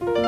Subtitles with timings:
[0.00, 0.27] Bye.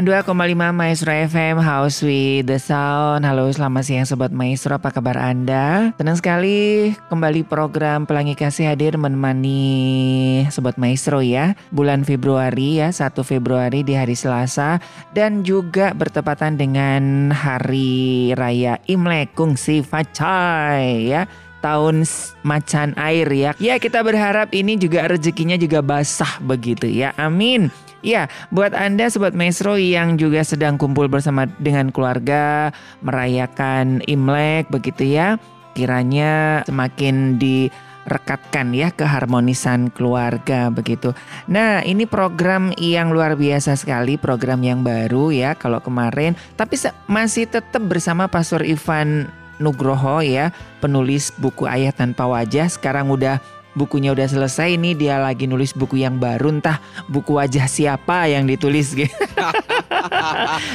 [0.00, 0.32] 92,5
[0.72, 5.92] Maestro FM House with the Sound Halo selamat siang Sobat Maestro Apa kabar Anda?
[6.00, 13.12] Tenang sekali kembali program Pelangi Kasih hadir menemani Sobat Maestro ya Bulan Februari ya 1
[13.28, 14.80] Februari di hari Selasa
[15.12, 21.28] Dan juga bertepatan dengan Hari Raya Imlek Kungsi Facai ya
[21.60, 22.08] tahun
[22.40, 23.52] macan air ya.
[23.60, 27.12] Ya kita berharap ini juga rezekinya juga basah begitu ya.
[27.20, 27.68] Amin.
[28.00, 32.72] Ya, buat Anda Sobat Mesro yang juga sedang kumpul bersama dengan keluarga,
[33.04, 35.36] merayakan Imlek begitu ya,
[35.76, 41.12] kiranya semakin direkatkan ya keharmonisan keluarga begitu.
[41.44, 47.52] Nah ini program yang luar biasa sekali, program yang baru ya kalau kemarin, tapi masih
[47.52, 49.28] tetap bersama Pastor Ivan
[49.60, 55.46] Nugroho ya, penulis buku Ayat Tanpa Wajah, sekarang udah bukunya udah selesai ini dia lagi
[55.46, 59.14] nulis buku yang baru entah buku wajah siapa yang ditulis gitu.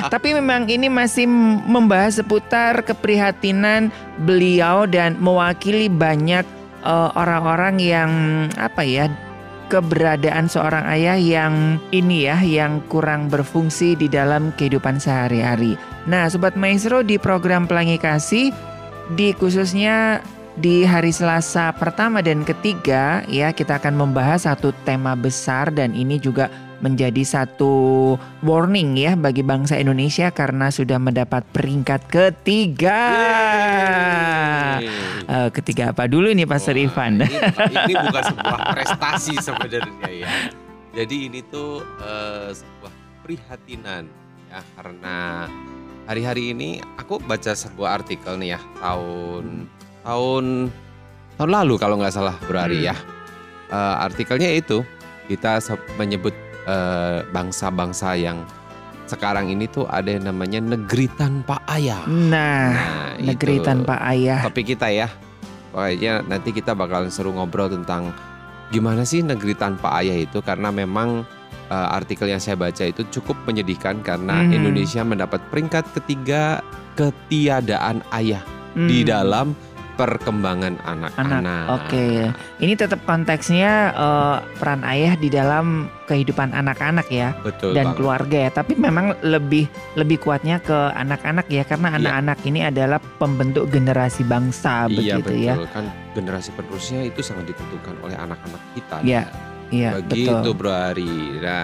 [0.07, 1.27] Tapi memang ini masih
[1.65, 3.89] membahas seputar keprihatinan
[4.23, 6.45] beliau dan mewakili banyak
[6.85, 8.11] uh, orang-orang yang
[8.55, 9.09] apa ya
[9.67, 15.73] keberadaan seorang ayah yang ini ya yang kurang berfungsi di dalam kehidupan sehari-hari.
[16.05, 18.53] Nah, sobat maestro di program Pelangi Kasih
[19.17, 20.21] di khususnya
[20.55, 26.15] di hari Selasa pertama dan ketiga ya kita akan membahas satu tema besar dan ini
[26.15, 26.47] juga
[26.79, 33.01] menjadi satu warning ya bagi bangsa Indonesia karena sudah mendapat peringkat ketiga.
[35.25, 37.13] Uh, ketiga apa dulu nih Pastor Wah, Ivan?
[37.25, 37.39] Ini,
[37.91, 40.29] ini bukan sebuah prestasi sebenarnya ya.
[40.95, 42.93] Jadi ini tuh uh, sebuah
[43.27, 44.07] prihatinan
[44.47, 45.49] ya karena
[46.05, 49.67] hari-hari ini aku baca sebuah artikel nih ya tahun
[50.05, 50.69] tahun
[51.35, 52.89] tahun lalu kalau nggak salah berhari hmm.
[52.93, 52.95] ya.
[53.65, 54.85] Uh, artikelnya itu
[55.25, 55.57] kita
[55.97, 56.37] menyebut
[56.69, 58.45] uh, bangsa-bangsa yang
[59.09, 62.05] sekarang ini tuh ada yang namanya negeri tanpa ayah.
[62.05, 64.45] Nah, nah negeri itu tanpa ayah.
[64.45, 65.09] Tapi kita ya,
[65.73, 68.13] pokoknya nanti kita bakalan seru ngobrol tentang
[68.73, 71.21] gimana sih negeri tanpa ayah itu karena memang
[71.69, 74.57] uh, artikel yang saya baca itu cukup menyedihkan karena hmm.
[74.57, 76.65] Indonesia mendapat peringkat ketiga
[76.97, 78.41] ketiadaan ayah
[78.73, 78.89] hmm.
[78.89, 79.53] di dalam
[79.95, 81.65] perkembangan anak-anak.
[81.71, 82.15] Oke, okay.
[82.59, 87.97] ini tetap konteksnya uh, peran ayah di dalam kehidupan anak-anak ya, Betul dan banget.
[87.97, 88.51] keluarga ya.
[88.51, 91.97] Tapi memang lebih lebih kuatnya ke anak-anak ya, karena iya.
[91.99, 95.47] anak-anak ini adalah pembentuk generasi bangsa iya, begitu betul.
[95.47, 95.55] ya.
[95.71, 98.95] Kan generasi penerusnya itu sangat ditentukan oleh anak-anak kita.
[99.01, 99.23] Iya,
[99.71, 99.89] iya.
[99.99, 100.53] Begitu betul.
[100.53, 101.39] Bro Ari.
[101.39, 101.63] Nah,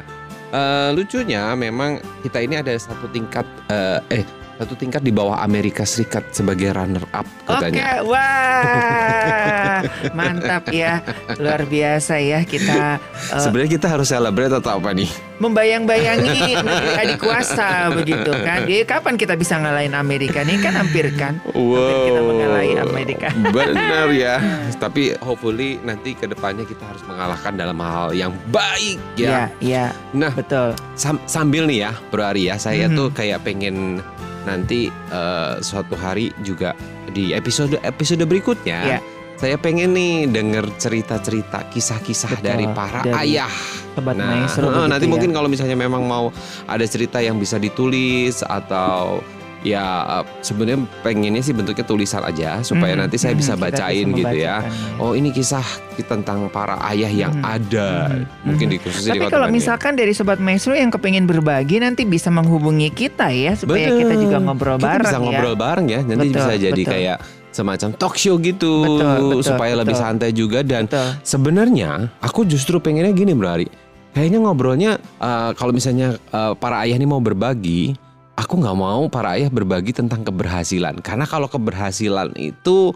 [0.55, 4.23] uh, lucunya memang kita ini ada satu tingkat uh, eh
[4.59, 8.01] satu tingkat di bawah Amerika Serikat sebagai runner up katanya.
[8.01, 9.79] Oke, wah,
[10.17, 11.01] mantap ya,
[11.41, 13.01] luar biasa ya kita.
[13.33, 15.09] Uh, Sebenarnya kita harus celebrate atau apa nih?
[15.41, 16.61] Membayang-bayangi
[17.01, 18.69] adik kuasa begitu kan?
[18.69, 21.41] Jadi kapan kita bisa ngalahin Amerika nih kan hampir kan?
[21.57, 21.81] Wow.
[21.81, 23.27] Hampir kita mengalahkan Amerika.
[23.49, 24.35] Benar ya.
[24.83, 29.25] Tapi hopefully nanti ke depannya kita harus mengalahkan dalam hal yang baik ya.
[29.25, 29.85] Iya, iya.
[30.13, 30.77] Nah, betul.
[30.93, 32.99] Sam sambil nih ya, Bro Ari ya, saya mm -hmm.
[33.01, 34.05] tuh kayak pengen
[34.47, 36.73] nanti uh, suatu hari juga
[37.11, 38.99] di episode episode berikutnya ya.
[39.37, 43.51] saya pengen nih denger cerita-cerita kisah-kisah dari para dari ayah.
[43.91, 45.11] Sobat nah, uh, nanti ya.
[45.11, 46.31] mungkin kalau misalnya memang mau
[46.63, 49.19] ada cerita yang bisa ditulis atau
[49.61, 49.85] ya
[50.21, 54.19] eh, sebenarnya pengennya sih bentuknya tulisan aja supaya hmm, nanti saya hmm, bisa bacain bisa
[54.21, 54.57] gitu ya.
[54.97, 55.65] Oh ini kisah
[56.01, 58.73] tentang para ayah yang hmm, ada hmm, mungkin hmm.
[58.73, 63.29] di Tapi di kalau misalkan dari sobat maestro yang kepengen berbagi nanti bisa menghubungi kita
[63.29, 63.99] ya supaya betul.
[64.01, 65.21] kita juga ngobrol kita bareng bisa ya.
[65.21, 65.99] ngobrol bareng ya.
[66.01, 66.93] Nanti betul, bisa jadi betul.
[66.93, 67.17] kayak
[67.51, 70.03] semacam talk show gitu Betul, betul, supaya lebih betul.
[70.07, 70.87] santai juga dan
[71.21, 73.67] sebenarnya aku justru pengennya gini Bro Ari.
[74.11, 77.95] Kayaknya ngobrolnya eh, kalau misalnya eh, para ayah ini mau berbagi,
[78.33, 82.95] aku nggak mau para ayah berbagi tentang keberhasilan karena kalau keberhasilan itu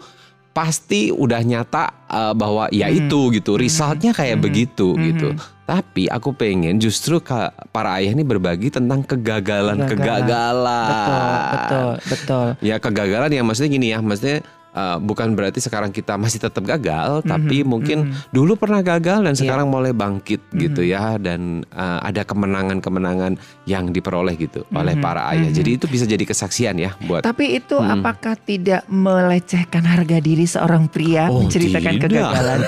[0.50, 2.96] pasti udah nyata eh, bahwa ya Hmm.
[3.02, 4.44] itu gitu, resultnya kayak Hmm.
[4.44, 5.04] begitu Hmm.
[5.04, 5.28] gitu.
[5.66, 10.22] Tapi aku pengen justru ka- para ayah ini berbagi tentang kegagalan, Kegagalan.
[10.24, 10.88] kegagalan.
[10.88, 12.46] Betul, betul, betul.
[12.62, 17.24] Ya kegagalan yang maksudnya gini ya, maksudnya uh, bukan berarti sekarang kita masih tetap gagal,
[17.24, 18.30] tapi Mhm, mungkin mhm.
[18.30, 19.40] dulu pernah gagal dan Iya.
[19.40, 20.90] sekarang mulai bangkit gitu Mhm.
[20.92, 25.48] ya, dan uh, ada kemenangan-kemenangan yang diperoleh gitu oleh Mhm, para ayah.
[25.48, 25.56] mhm.
[25.56, 27.24] Jadi itu bisa jadi kesaksian ya buat.
[27.24, 27.98] Tapi itu Hmm.
[27.98, 32.04] apakah tidak melecehkan harga diri seorang pria Oh, menceritakan tidak.
[32.04, 32.60] kegagalan?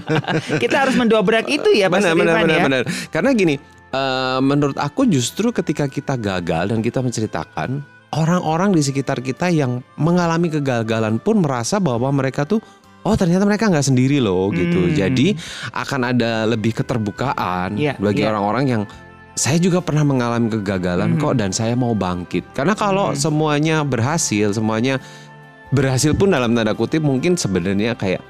[0.62, 2.64] Kita harus mendobrak itu ya, Pak benar, benar, Sulaiman benar, ya.
[2.64, 2.82] benar.
[3.08, 3.54] Karena gini,
[3.90, 7.80] uh, menurut aku justru ketika kita gagal dan kita menceritakan
[8.16, 12.64] orang-orang di sekitar kita yang mengalami kegagalan pun merasa bahwa mereka tuh
[13.06, 14.88] oh ternyata mereka nggak sendiri loh gitu.
[14.88, 14.94] Hmm.
[14.96, 15.36] Jadi
[15.70, 18.32] akan ada lebih keterbukaan Iya, bagi iya.
[18.34, 18.82] orang-orang yang
[19.36, 21.20] saya juga pernah mengalami kegagalan Mhm.
[21.20, 22.56] kok dan saya mau bangkit.
[22.56, 23.20] Karena kalau Mhm.
[23.20, 24.96] semuanya berhasil, semuanya
[25.70, 28.24] berhasil pun dalam tanda kutip mungkin sebenarnya kayak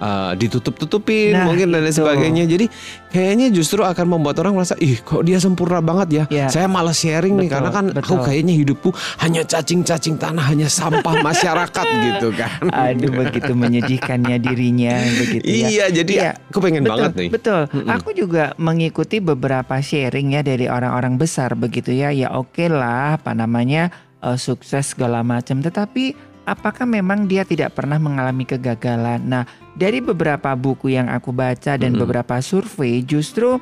[0.00, 2.00] uh, ditutup-tutupin Nah, mungkin dan lain itu.
[2.00, 2.44] sebagainya.
[2.44, 2.66] Jadi
[3.08, 6.24] kayaknya justru akan membuat orang merasa ih kok dia sempurna banget ya.
[6.32, 6.46] Ya.
[6.48, 8.26] Saya malas sharing nih Betul, karena kan aku betul.
[8.26, 12.50] kayaknya hidupku hanya cacing-cacing tanah, hanya sampah masyarakat gitu kan.
[12.66, 15.68] Aduh begitu menyedihkannya dirinya begitu ya.
[15.68, 16.30] Iya, jadi Iya.
[16.48, 17.28] aku pengen betul, banget nih.
[17.30, 17.62] Betul.
[17.70, 17.88] Mm-mm.
[17.94, 22.08] Aku juga mengikuti beberapa sharing ya dari orang-orang besar begitu ya.
[22.10, 25.60] Ya oke lah apa namanya eh, sukses segala macam.
[25.60, 29.20] Tetapi apakah memang dia tidak pernah mengalami kegagalan?
[29.22, 29.44] Nah
[29.80, 32.04] dari beberapa buku yang aku baca dan Mm-mm.
[32.04, 33.56] beberapa survei justru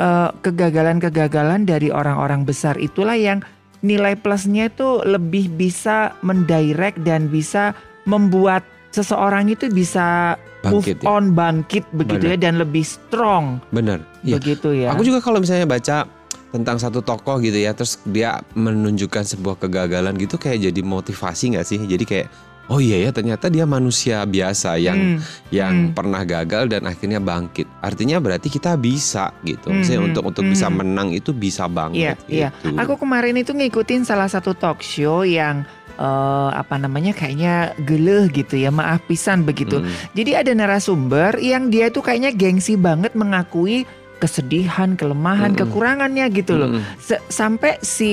[0.00, 3.44] eh, kegagalan-kegagalan dari orang-orang besar itulah yang
[3.84, 7.76] nilai plusnya itu lebih bisa mendirect dan bisa
[8.08, 11.10] membuat seseorang itu bisa Bangkit move ya.
[11.14, 12.34] on bangkit begitu Benar.
[12.34, 14.02] ya dan lebih strong Bener.
[14.26, 14.42] Iya.
[14.42, 14.90] begitu ya.
[14.90, 16.10] Aku juga kalau misalnya baca
[16.48, 21.66] tentang satu tokoh gitu ya, terus dia menunjukkan sebuah kegagalan gitu kayak jadi motivasi nggak
[21.68, 21.78] sih?
[21.78, 22.26] Jadi kayak
[22.68, 25.18] oh iya ya ternyata dia manusia biasa yang Hmm,
[25.48, 25.92] yang Hmm.
[25.96, 27.64] pernah gagal dan akhirnya bangkit.
[27.80, 29.72] Artinya berarti kita bisa gitu.
[29.72, 30.76] Maksudnya Hmm, untuk untuk bisa hmm.
[30.76, 32.20] menang itu bisa banget.
[32.28, 32.48] Iya, iya.
[32.60, 32.76] gitu.
[32.76, 35.64] Aku kemarin itu ngikutin salah satu talk show yang
[35.98, 39.82] eh, apa namanya kayaknya geleh gitu ya, maaf pisan begitu.
[39.82, 39.90] Hmm.
[40.14, 43.82] Jadi ada narasumber yang dia tuh kayaknya gengsi banget mengakui
[44.18, 45.62] kesedihan, kelemahan, Mm-mm.
[45.64, 46.68] kekurangannya gitu loh.
[46.70, 46.82] Mm-mm.
[46.98, 48.10] S- sampai si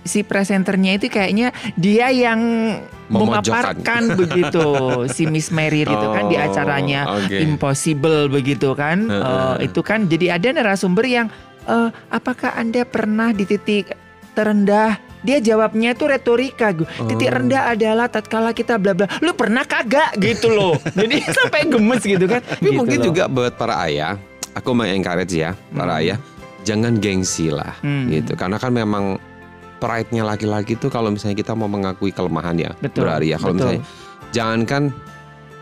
[0.00, 2.38] si presenternya itu kayaknya dia yang
[3.08, 4.64] memaparkan begitu
[5.14, 7.34] si Miss Mary itu kan di Oh, acaranya oke.
[7.34, 9.52] impossible begitu kan Heeh.
[9.58, 11.26] Eh, itu kan jadi ada narasumber yang
[11.64, 13.92] eh, apakah anda pernah di titik
[14.32, 16.86] terendah dia jawabnya itu retorika gu.
[17.08, 17.34] titik Oh.
[17.34, 22.22] rendah adalah tatkala kita bla bla lu pernah kagak gitu loh jadi sampai gemes gitu
[22.24, 23.06] kan Tapi Gitu mungkin loh.
[23.08, 24.14] juga buat para ayah,
[24.58, 26.00] aku mengencourage ya para Hmm.
[26.02, 26.18] ayah,
[26.62, 28.10] jangan gengsi lah Hmm.
[28.10, 28.34] gitu.
[28.34, 29.16] Karena kan memang
[29.78, 33.36] pride-nya laki-laki itu kalau misalnya kita mau mengakui kelemahan ya, Betul, berarti ya.
[33.38, 33.58] Kalau betul.
[33.62, 33.82] misalnya
[34.34, 34.82] jangankan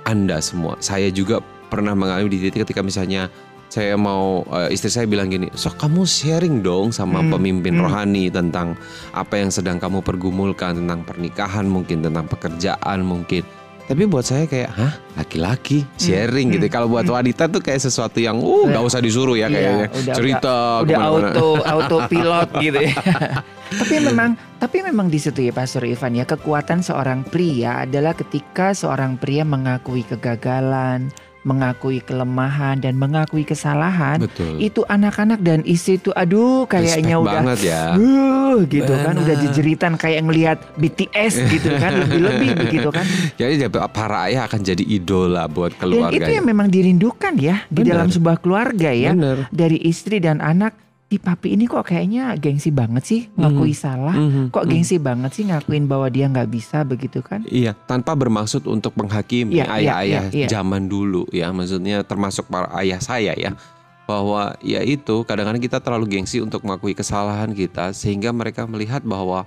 [0.09, 3.29] anda semua, saya juga pernah mengalami di titik ketika misalnya
[3.67, 7.83] saya mau eh, istri saya bilang gini, so kamu sharing dong sama Hmm, pemimpin hmm.
[7.83, 8.79] rohani tentang
[9.11, 13.43] apa yang sedang kamu pergumulkan tentang pernikahan mungkin tentang pekerjaan mungkin.
[13.87, 16.67] Tapi buat saya kayak, hah laki-laki sharing hmm, gitu.
[16.67, 17.15] Kalau buat hmm.
[17.15, 19.87] wanita tuh kayak sesuatu yang, uh nggak usah disuruh ya Iya, kayaknya.
[19.95, 21.29] udah- Cerita udah ke mana-mana.
[21.31, 22.95] auto auto pilot gitu ya.
[23.83, 24.31] tapi memang
[24.63, 29.43] tapi memang di situ ya Pastor Ivan ya kekuatan seorang pria adalah ketika seorang pria
[29.43, 31.11] mengakui kegagalan,
[31.47, 34.19] mengakui kelemahan dan mengakui kesalahan.
[34.19, 34.59] Betul.
[34.59, 37.83] Itu anak-anak dan istri itu aduh kayaknya Respect udah banget ya.
[37.95, 39.45] Uh, gitu kan udah Benar.
[39.47, 43.07] jejeritan kayak ngelihat BTS gitu kan lebih-lebih begitu kan.
[43.39, 43.63] Jadi
[43.95, 46.19] para ayah akan jadi idola buat Dan keluarga.
[46.19, 47.91] itu yang memang dirindukan ya di Benar.
[47.95, 49.15] dalam sebuah keluarga ya.
[49.15, 49.47] Bener.
[49.55, 50.75] dari istri dan anak
[51.07, 54.71] si papi ini kok kayaknya gengsi banget sih ngakui salah Mhm, kok mhm.
[54.75, 59.55] gengsi banget sih ngakuin bahwa dia nggak bisa begitu kan Iya, tanpa bermaksud untuk menghakimi
[59.55, 60.49] Iya, iya, ayah-ayah iya, iya.
[60.51, 63.55] zaman dulu ya, maksudnya termasuk para ayah saya ya,
[64.03, 69.47] bahwa ya itu kadang-kadang kita terlalu gengsi untuk mengakui kesalahan kita sehingga mereka melihat bahwa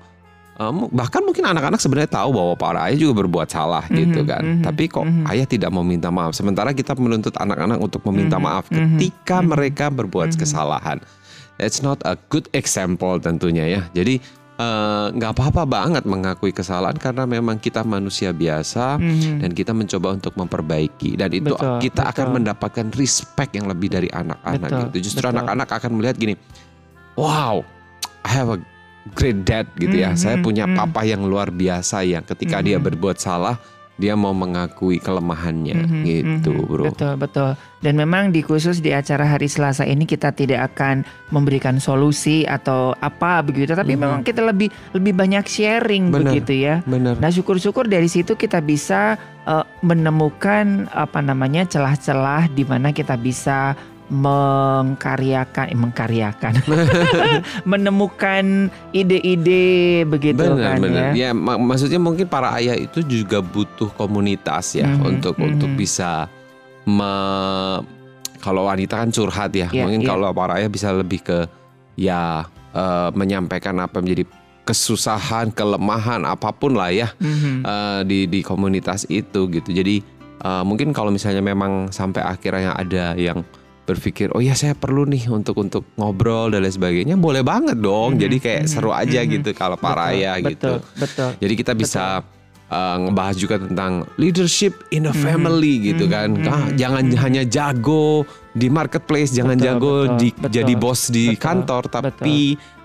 [0.62, 4.44] mu- bahkan mungkin anak-anak sebenarnya tahu bahwa para ayah juga berbuat salah gitu Mhm, kan,
[4.46, 5.28] mhm, tapi kok mhm.
[5.28, 9.40] ayah tidak mau minta maaf, sementara kita menuntut anak-anak untuk meminta Mhm, maaf mhm, ketika
[9.40, 10.40] mhm, mereka berbuat mhm.
[10.40, 11.00] kesalahan.
[11.60, 13.82] That's not a good example tentunya ya.
[13.92, 19.40] Jadi eh, nggak apa-apa banget mengakui kesalahan karena memang kita manusia biasa Mhm.
[19.40, 22.36] dan kita mencoba untuk memperbaiki dan itu Betul, kita akan betul.
[22.36, 25.08] mendapatkan respect yang lebih dari anak-anak gitu.
[25.08, 26.36] Justru anak-anak akan melihat gini,
[27.16, 27.64] wow,
[28.28, 28.60] I have a
[29.16, 30.12] great dad gitu ya.
[30.12, 30.76] Mhm, Saya punya mhm.
[30.76, 32.84] papa yang luar biasa yang ketika dia Mhm.
[32.84, 33.56] berbuat salah
[34.00, 36.66] dia mau mengakui kelemahannya Mhm, gitu, mhm.
[36.66, 36.84] Bro.
[36.90, 37.52] Betul, betul.
[37.80, 42.96] Dan memang di khusus di acara hari Selasa ini kita tidak akan memberikan solusi atau
[42.96, 44.00] apa begitu, tapi Mhm.
[44.00, 46.32] memang kita lebih lebih banyak sharing Benar.
[46.32, 46.76] begitu ya.
[46.88, 47.20] Bener.
[47.20, 53.74] Nah, syukur-syukur dari situ kita bisa eh, menemukan apa namanya celah-celah di mana kita bisa
[54.10, 56.54] mengkaryakan, eh, mengkaryakan,
[57.72, 61.12] menemukan ide-ide begitu Benar, kan benar.
[61.14, 61.30] ya.
[61.30, 65.46] Ya, mak- maksudnya mungkin para ayah itu juga butuh komunitas ya Mhm, untuk mhm.
[65.46, 66.26] untuk bisa
[66.84, 67.14] me
[68.40, 69.68] kalau wanita kan curhat ya.
[69.70, 70.10] Iya, mungkin iya.
[70.10, 71.46] kalau para ayah bisa lebih ke
[71.94, 74.26] ya eh, menyampaikan apa yang menjadi
[74.64, 77.56] kesusahan, kelemahan apa pun lah ya Mhm.
[77.62, 79.70] eh, di di komunitas itu gitu.
[79.70, 80.02] Jadi
[80.40, 83.46] eh, mungkin kalau misalnya memang sampai akhirnya ada yang
[83.90, 88.16] berpikir oh ya saya perlu nih untuk untuk ngobrol dan lain sebagainya boleh banget dong.
[88.16, 89.30] Mhm, Jadi kayak mhm, seru aja mhm.
[89.36, 90.74] gitu kalau para Betul, ayah gitu.
[90.78, 91.30] Betul, betul.
[91.42, 92.04] Jadi kita bisa
[92.70, 95.20] uh, ngebahas juga tentang leadership in a Mhm.
[95.20, 96.30] family gitu Mhm, kan.
[96.32, 97.18] mhm, Ah, jangan mhm.
[97.18, 101.84] hanya jago di marketplace, jangan Betul, jago betul, di betul, jadi bos di betul, kantor,
[101.90, 102.38] tapi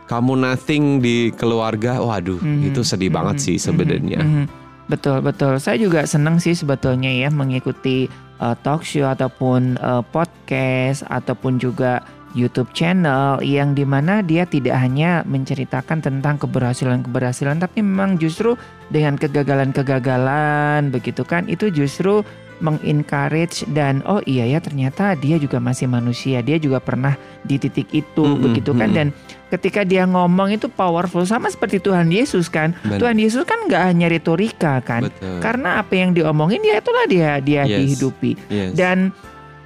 [0.04, 2.00] kamu nothing di keluarga.
[2.00, 4.20] Waduh, Mhm, itu sedih mhm, banget sih sebenarnya.
[4.20, 4.44] mhm.
[4.84, 5.56] Betul betul.
[5.56, 8.04] Saya juga senang sih sebetulnya ya mengikuti
[8.40, 12.02] uh, talk show ataupun uh, podcast ataupun juga
[12.34, 18.58] YouTube channel yang di mana dia tidak hanya menceritakan tentang keberhasilan-keberhasilan tapi memang justru
[18.90, 21.46] dengan kegagalan-kegagalan begitu kan?
[21.46, 22.26] Itu justru
[22.58, 27.90] mengencourage dan oh iya ya ternyata dia juga masih manusia dia juga pernah di titik
[27.90, 29.08] itu Mm-mm, begitu kan dan
[29.48, 32.98] ketika dia ngomong itu powerful sama seperti Tuhan Yesus kan Benar.
[32.98, 35.38] Tuhan Yesus kan nggak hanya retorika kan Betul.
[35.38, 37.78] karena apa yang diomongin dia itulah dia dia Yes.
[37.78, 38.72] dihidupi Yes.
[38.74, 39.10] dan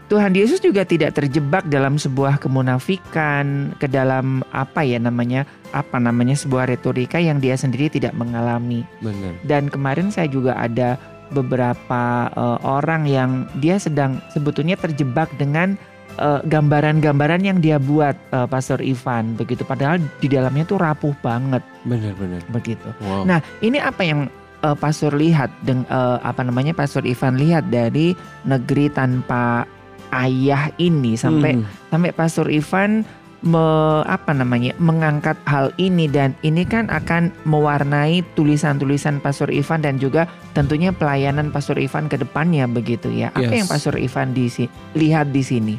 [0.09, 5.45] Tuhan Yesus juga tidak terjebak dalam sebuah kemunafikan ke dalam apa ya namanya
[5.77, 9.37] apa namanya sebuah retorika yang dia sendiri tidak mengalami Benar.
[9.45, 10.97] dan kemarin saya juga ada
[11.31, 15.77] beberapa eh, orang yang dia sedang sebetulnya terjebak dengan
[16.17, 21.61] eh, gambaran-gambaran yang dia buat eh, Pastor Ivan begitu padahal di dalamnya tuh rapuh banget
[21.85, 22.41] Benar, benar.
[22.49, 22.89] begitu.
[23.01, 23.25] Wow.
[23.25, 24.27] Nah, ini apa yang
[24.61, 28.13] eh, Pastor lihat deng eh, apa namanya Pastor Ivan lihat dari
[28.45, 29.65] negeri tanpa
[30.09, 31.69] ayah ini sampai Hmm.
[31.93, 33.05] sampai Pastor Ivan
[33.41, 33.65] me,
[34.03, 40.27] apa namanya mengangkat hal ini dan ini kan akan mewarnai tulisan-tulisan Pastor Ivan dan juga
[40.53, 43.31] tentunya pelayanan Pastor Ivan ke depannya begitu ya.
[43.31, 43.59] Apa Yes.
[43.63, 44.51] yang Pastor Ivan di
[44.95, 45.75] lihat di sini?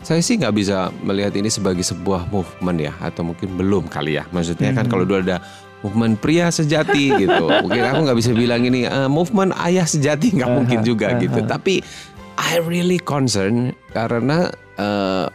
[0.00, 4.24] Saya sih nggak bisa melihat ini sebagai sebuah movement ya, atau mungkin belum kali ya.
[4.30, 4.90] Maksudnya kan Mhm.
[4.94, 5.42] kalau dulu ada
[5.82, 10.50] movement pria sejati gitu, mungkin aku nggak bisa bilang ini eh, movement ayah sejati nggak
[10.54, 11.42] mungkin juga gitu.
[11.44, 11.82] Tapi
[12.38, 15.26] I really concern karena eh,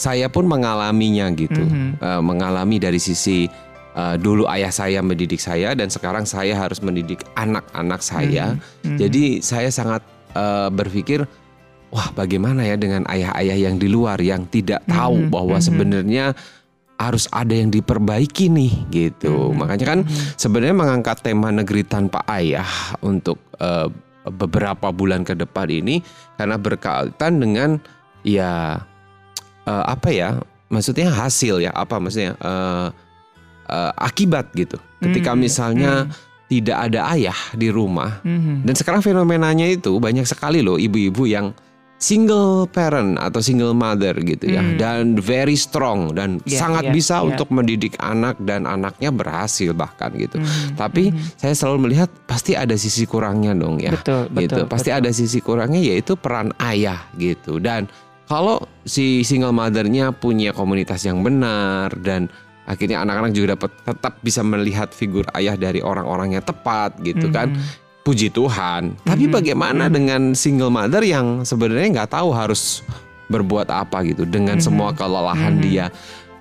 [0.00, 2.00] saya pun mengalaminya gitu, Mhm.
[2.00, 3.44] Eh, mengalami dari sisi
[3.90, 8.54] eh, dulu ayah saya mendidik saya dan sekarang saya harus mendidik anak-anak saya.
[8.86, 8.96] Mhm.
[8.96, 11.26] Jadi saya sangat eh, berpikir,
[11.90, 15.64] wah bagaimana ya dengan ayah-ayah yang di luar yang tidak tahu Mhm, bahwa mhm.
[15.66, 16.24] sebenarnya
[17.02, 19.50] harus ada yang diperbaiki nih gitu.
[19.50, 20.38] Mhm, Makanya kan mhm.
[20.38, 22.70] sebenarnya mengangkat tema negeri tanpa ayah
[23.02, 23.90] untuk eh,
[24.30, 25.98] beberapa bulan ke depan ini
[26.38, 27.82] karena berkaitan dengan
[28.22, 28.78] ya
[29.64, 30.28] eh, apa ya?
[30.68, 32.88] Maksudnya hasil ya apa maksudnya eh,
[33.68, 34.78] eh, akibat gitu.
[34.98, 36.12] Ketika Mhm, misalnya mhm.
[36.46, 38.66] tidak ada ayah di rumah Mhm.
[38.66, 41.54] dan sekarang fenomenanya itu banyak sekali loh ibu-ibu yang
[42.00, 44.80] single parent atau single mother gitu ya Hmm.
[44.80, 47.28] dan very strong dan Iya, sangat iya, bisa iya.
[47.28, 50.40] untuk mendidik anak dan anaknya berhasil bahkan gitu.
[50.40, 51.36] Mhm, Tapi mhm.
[51.36, 53.92] saya selalu melihat pasti ada sisi kurangnya dong ya.
[53.92, 54.64] betul, gitu.
[54.64, 55.00] betul, Pasti betul.
[55.04, 57.60] ada sisi kurangnya yaitu peran ayah gitu.
[57.60, 57.84] Dan
[58.30, 62.30] kalau si single mothernya punya komunitas yang benar dan
[62.62, 67.50] akhirnya anak-anak juga dapat tetap bisa melihat figur ayah dari orang-orang yang tepat gitu kan
[67.50, 68.06] Mhm.
[68.06, 68.94] puji Tuhan.
[69.02, 69.92] Tapi Mhm, bagaimana mhm.
[69.92, 72.86] dengan single mother yang sebenarnya nggak tahu harus
[73.26, 75.62] berbuat apa gitu dengan Mhm, semua kelelahan mhm.
[75.66, 75.90] dia,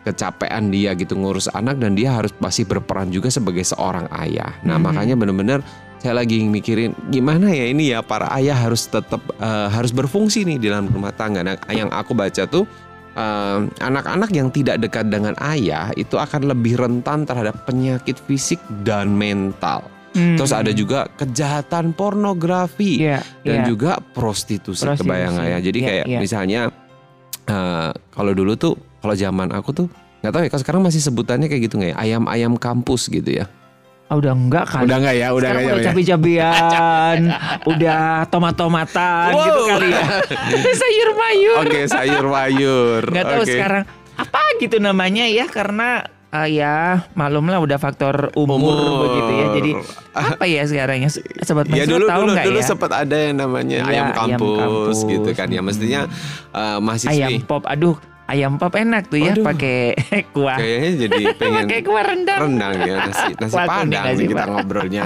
[0.05, 4.61] kecapean dia gitu ngurus anak dan dia harus pasti berperan juga sebagai seorang ayah.
[4.61, 4.83] Nah Mhm.
[4.85, 5.59] makanya benar-benar
[5.99, 10.57] saya lagi mikirin gimana ya ini ya para ayah harus tetap eh, harus berfungsi nih
[10.57, 11.43] di dalam rumah tangga.
[11.43, 12.63] Nah yang aku baca tuh
[13.13, 19.11] eh, anak-anak yang tidak dekat dengan ayah itu akan lebih rentan terhadap penyakit fisik dan
[19.11, 19.83] mental.
[20.15, 20.41] Mhm.
[20.41, 23.65] Terus ada juga kejahatan pornografi Iya, dan iya.
[23.69, 25.05] juga prostitusi, Prostitusi.
[25.05, 25.59] kebayang ya.
[25.61, 26.19] Jadi Iya, kayak iya.
[26.23, 26.61] misalnya
[27.45, 29.87] eh, kalau dulu tuh kalau zaman aku tuh
[30.19, 33.45] nggak tahu ya kalau sekarang masih sebutannya kayak gitu nggak ya ayam-ayam kampus gitu ya.
[34.09, 34.83] Ah, udah enggak kali.
[34.83, 35.87] Udah nggak ya, udah Sekarang nggak udah ya.
[35.87, 37.17] cabai-cabian,
[37.71, 39.45] udah tomat-tomatan Wow.
[39.45, 40.03] gitu kali ya.
[40.81, 41.55] Sayur mayur.
[41.61, 43.01] Oke sayur mayur.
[43.05, 43.51] Nggak tahu Oke.
[43.51, 43.83] sekarang
[44.15, 46.75] apa gitu namanya ya karena uh, ya
[47.13, 48.97] malum lah udah faktor umur, Umur.
[49.05, 49.45] begitu ya.
[49.53, 49.71] Jadi
[50.11, 52.65] apa ya sekarang ya sobat Ya dulu tahu dulu dulu ya?
[52.65, 54.97] sempat ada yang namanya Iya, ayam ayam kampus, kampus.
[55.07, 56.01] gitu kan ya mestinya
[56.51, 57.61] uh, mahasiswi ayam pop.
[57.63, 57.95] Aduh,
[58.29, 59.97] ayam pop enak tuh ya pakai
[60.35, 60.55] kuah.
[60.55, 62.39] kayaknya jadi pengen Pakai kuah rendang.
[62.39, 64.53] rendang ya nasi nasi kuning padang nasi kita padang.
[64.55, 65.03] ngobrolnya.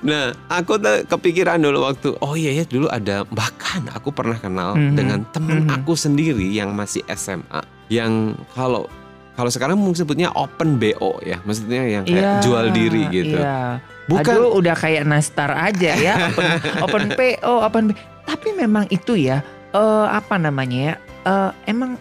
[0.00, 4.70] nah aku tuh kepikiran dulu waktu oh iya ya dulu ada bahkan aku pernah kenal
[4.70, 4.94] Mhm.
[4.94, 5.74] dengan temen Mhm.
[5.74, 8.88] aku sendiri yang masih SMA yang kalau
[9.32, 13.36] kalau sekarang mungkin sebutnya open BO ya maksudnya yang kayak Iya, jual diri gitu.
[13.36, 13.78] Iya.
[14.04, 16.48] Bukan Aduh udah kayak nastar aja ya open,
[16.80, 17.90] open PO open B.
[18.24, 21.96] Tapi memang itu ya eh, apa namanya ya eh, emang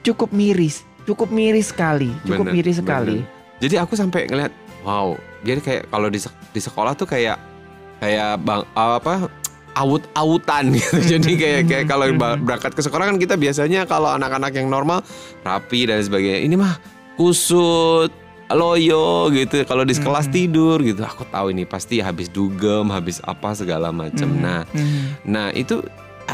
[0.00, 3.18] cukup miris cukup miris sekali cukup Bener, miris sekali.
[3.20, 3.38] bener.
[3.58, 5.12] Jadi aku sampai ngeliat, wow.
[5.40, 6.16] Jadi kayak kalau di
[6.48, 7.36] di sekolah tuh kayak
[7.98, 9.28] kayak bang apa
[9.74, 10.96] awut-awutan gitu.
[11.10, 15.04] Jadi kayak kayak kalau ba- berangkat ke sekolah kan kita biasanya kalau anak-anak yang normal
[15.40, 16.40] rapi dan sebagainya.
[16.40, 16.80] Ini mah
[17.14, 18.08] kusut
[18.50, 20.32] loyo gitu kalau di kelas Mhm.
[20.32, 25.00] tidur gitu aku tahu ini pasti habis dugem habis apa segala macam Mhm, nah mhm.
[25.24, 25.78] Nah itu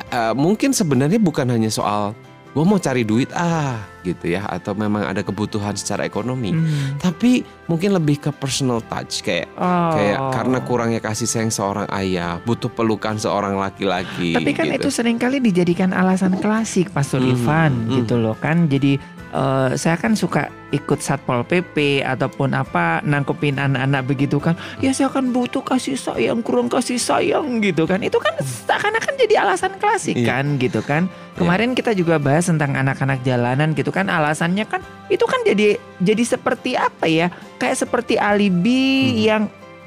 [0.08, 2.12] uh, mungkin sebenarnya bukan hanya soal
[2.56, 6.56] gue mau cari duit ah gitu ya atau memang ada kebutuhan secara ekonomi.
[6.56, 7.04] Mhm.
[7.04, 9.92] Tapi mungkin lebih ke personal touch kayak Oh.
[9.92, 14.32] kayak karena kurangnya kasih sayang seorang ayah, butuh pelukan seorang laki-laki.
[14.32, 14.88] Tapi kan gitu.
[14.88, 17.92] itu sering kali dijadikan alasan klasik Pastor Mhm, Ivan mhm.
[18.00, 18.64] gitu loh kan.
[18.72, 18.96] Jadi
[19.36, 24.56] eh, saya kan suka ikut Satpol PP ataupun apa nangkepin anak-anak begitu kan.
[24.80, 28.00] Ya saya kan butuh kasih sayang, kurang kasih sayang gitu kan.
[28.00, 30.26] Itu kan seakan-akan jadi alasan klasik Iya.
[30.32, 31.06] kan gitu kan.
[31.36, 34.08] Kemarin kita juga bahas tentang anak-anak jalanan gitu kan.
[34.08, 37.28] Alasannya kan itu kan jadi jadi seperti apa ya?
[37.60, 39.20] Kayak seperti alibi Mhm.
[39.20, 39.42] yang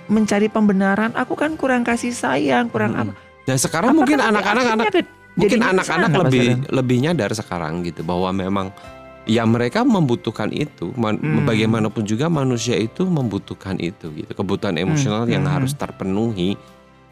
[0.08, 1.12] mencari pembenaran.
[1.14, 3.02] Aku kan kurang kasih sayang, kurang Mhm.
[3.02, 3.14] apa.
[3.46, 6.72] Nah sekarang mungkin Apakah nanti anak-anak anak mungkin anak-anak lebih Saudara?
[6.76, 8.68] lebih nyadar sekarang gitu bahwa memang
[9.30, 11.46] ya mereka membutuhkan itu Man- Hmm.
[11.46, 15.54] bagaimanapun juga manusia itu membutuhkan itu gitu kebutuhan emosional yang hmm.
[15.54, 16.58] harus terpenuhi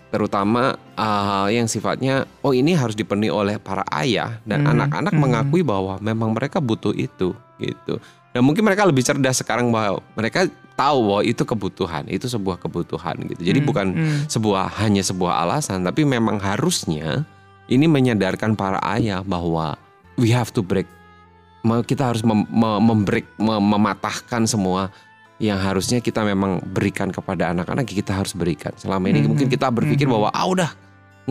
[0.07, 5.21] terutama uh, yang sifatnya oh ini harus dipenuhi oleh para ayah dan Hmm, anak-anak hmm.
[5.21, 7.93] mengakui bahwa memang mereka butuh itu gitu
[8.31, 10.48] dan mungkin mereka lebih cerdas sekarang bahwa mereka
[10.79, 14.20] tahu bahwa itu kebutuhan itu sebuah kebutuhan gitu jadi Hmm, bukan hmm.
[14.31, 17.27] sebuah hanya sebuah alasan tapi memang harusnya
[17.68, 19.75] ini menyadarkan para ayah bahwa
[20.15, 20.87] we have to break
[21.84, 24.90] kita harus mem- mem- membreak mem- mematahkan semua
[25.38, 29.70] yang harusnya kita memang berikan kepada anak-anak kita harus berikan selama ini Mhm, mungkin kita
[29.70, 30.14] berpikir mhm.
[30.18, 30.72] bahwa ah udah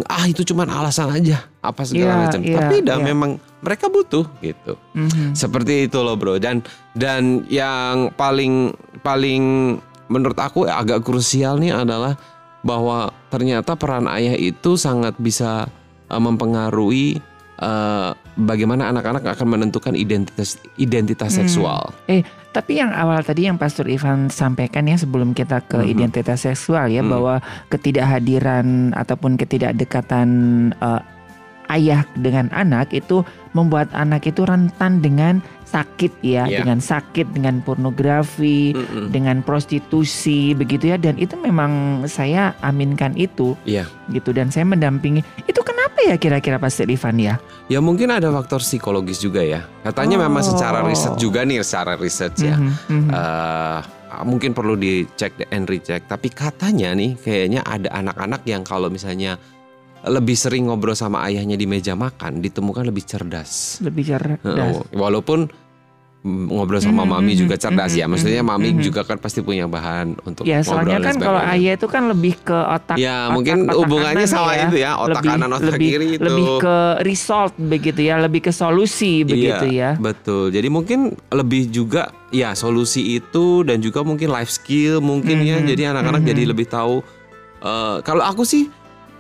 [0.07, 3.07] ah itu cuman alasan aja apa segala macam iya, tapi dah iya.
[3.09, 5.33] memang mereka butuh gitu Mhm.
[5.33, 6.61] seperti itu loh bro dan
[6.93, 12.15] dan yang paling paling menurut aku agak krusial nih adalah
[12.63, 15.67] bahwa ternyata peran ayah itu sangat bisa
[16.13, 17.19] uh, mempengaruhi
[17.59, 21.39] uh, bagaimana anak-anak akan menentukan identitas identitas Hmm.
[21.45, 21.83] seksual.
[22.53, 25.93] Tapi yang awal tadi yang Pastor Ivan sampaikan ya sebelum kita ke Mhm.
[25.93, 27.13] identitas seksual ya Hmm.
[27.13, 27.35] bahwa
[27.69, 30.29] ketidakhadiran ataupun ketidakdekatan
[30.77, 31.01] eh,
[31.67, 36.63] ayah dengan anak itu membuat anak itu rentan dengan sakit ya, Iya.
[36.63, 39.11] dengan sakit, dengan pornografi, Mm-mm.
[39.11, 43.91] dengan prostitusi begitu ya dan itu memang saya aminkan itu Iya.
[44.15, 45.27] gitu dan saya mendampingi.
[45.97, 47.41] Kenapa ya kira-kira Pastor Ivan ya?
[47.73, 49.65] Ya mungkin ada faktor psikologis juga ya.
[49.81, 50.93] Katanya memang secara Oh.
[50.93, 52.61] riset juga nih, secara riset ya.
[52.61, 53.11] Mhm, mhm.
[53.17, 53.81] eh
[54.29, 59.37] mungkin perlu dicek and recheck tapi katanya nih kayaknya ada anak-anak yang kalau misalnya
[60.09, 64.85] lebih sering ngobrol sama ayahnya di meja makan ditemukan lebih cerdas Lebih cerdas.
[64.93, 65.66] Walaupun mm,
[66.27, 68.83] ngobrol sama Mhm, mami mhm, juga cerdas mhm, ya maksudnya mami mhm.
[68.83, 72.03] juga kan pasti punya bahan untuk Ya, ngobrol soalnya dan kan kalau ayah itu kan
[72.11, 72.97] lebih ke otak.
[72.97, 74.67] ya otak- mungkin otak hubungannya sama ya.
[74.67, 78.41] itu ya otak lebih, kanan otak lebih, kiri itu lebih ke result begitu ya, lebih
[78.41, 79.95] ke solusi begitu ya.
[79.97, 80.51] Betul.
[80.51, 80.99] Jadi mungkin
[81.31, 85.57] lebih juga ya solusi itu dan juga mungkin life skill mungkin ya.
[85.57, 86.29] Mhm, Jadi anak-anak mhm.
[86.29, 87.01] jadi lebih tahu.
[87.59, 88.67] eh, kalau aku sih,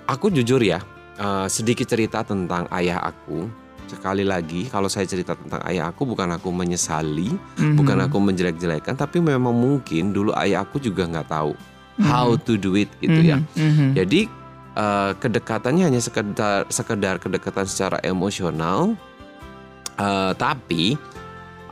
[0.04, 0.82] aku jujur ya
[1.16, 3.65] eh, sedikit cerita tentang ayah aku.
[3.86, 7.78] Sekali lagi, kalau saya cerita tentang ayah aku bukan aku menyesali, Mhm.
[7.78, 11.54] bukan aku menjelek-jelekan, tapi memang mungkin dulu ayah aku juga nggak tahu
[12.02, 13.38] how to do it gitu ya.
[13.54, 13.90] Mhm, mhm.
[13.94, 14.20] Jadi
[14.76, 18.92] eh, kedekatannya hanya sekedar sekedar kedekatan secara emosional,
[19.96, 20.92] Eh, tapi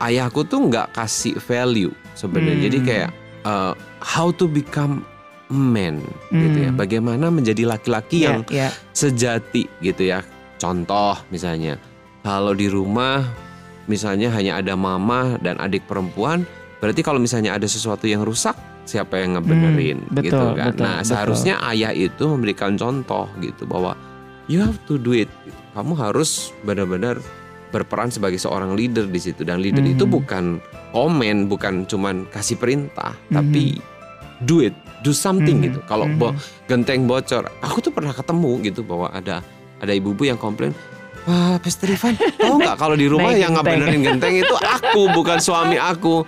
[0.01, 2.57] ayahku tuh nggak kasih value sebenarnya.
[2.57, 2.65] Hmm.
[2.65, 3.09] Jadi kayak
[3.45, 5.05] eh, how to become
[5.45, 6.01] a man
[6.33, 6.73] gitu ya.
[6.73, 6.79] Hmm.
[6.81, 8.73] Bagaimana menjadi laki-laki Ya, yang ya.
[8.89, 10.25] sejati gitu ya.
[10.57, 11.77] Contoh misalnya
[12.25, 13.21] kalau di rumah
[13.85, 16.41] misalnya hanya ada mama dan adik perempuan,
[16.81, 20.65] berarti kalau misalnya ada sesuatu yang rusak siapa yang ngebenerin Hmm, betul, gitu kan.
[20.73, 21.09] betul, nah, betul.
[21.13, 23.93] seharusnya ayah itu memberikan contoh gitu bahwa
[24.45, 25.29] you have to do it.
[25.73, 27.21] Kamu harus benar-benar
[27.69, 29.93] berperan sebagai seorang leader di situ dan leader Mhm.
[29.93, 30.57] itu bukan
[30.89, 33.33] komen, bukan cuman kasih perintah, Mhm.
[33.33, 33.63] tapi
[34.41, 35.65] do it, do something Mhm.
[35.67, 35.79] gitu.
[35.85, 36.17] Kalau Mhm.
[36.17, 39.45] bo- genteng bocor, aku tuh pernah ketemu gitu bahwa ada
[39.77, 40.71] ada ibu-ibu yang komplain,
[41.25, 45.37] wah Pastor Ivan, tahu nggak kalau di rumah yang genteng." ngebenerin genteng itu aku bukan
[45.37, 46.25] suami aku.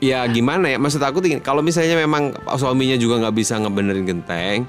[0.00, 4.64] Ya gimana ya, maksud aku kalau misalnya memang suaminya juga nggak bisa ngebenerin genteng,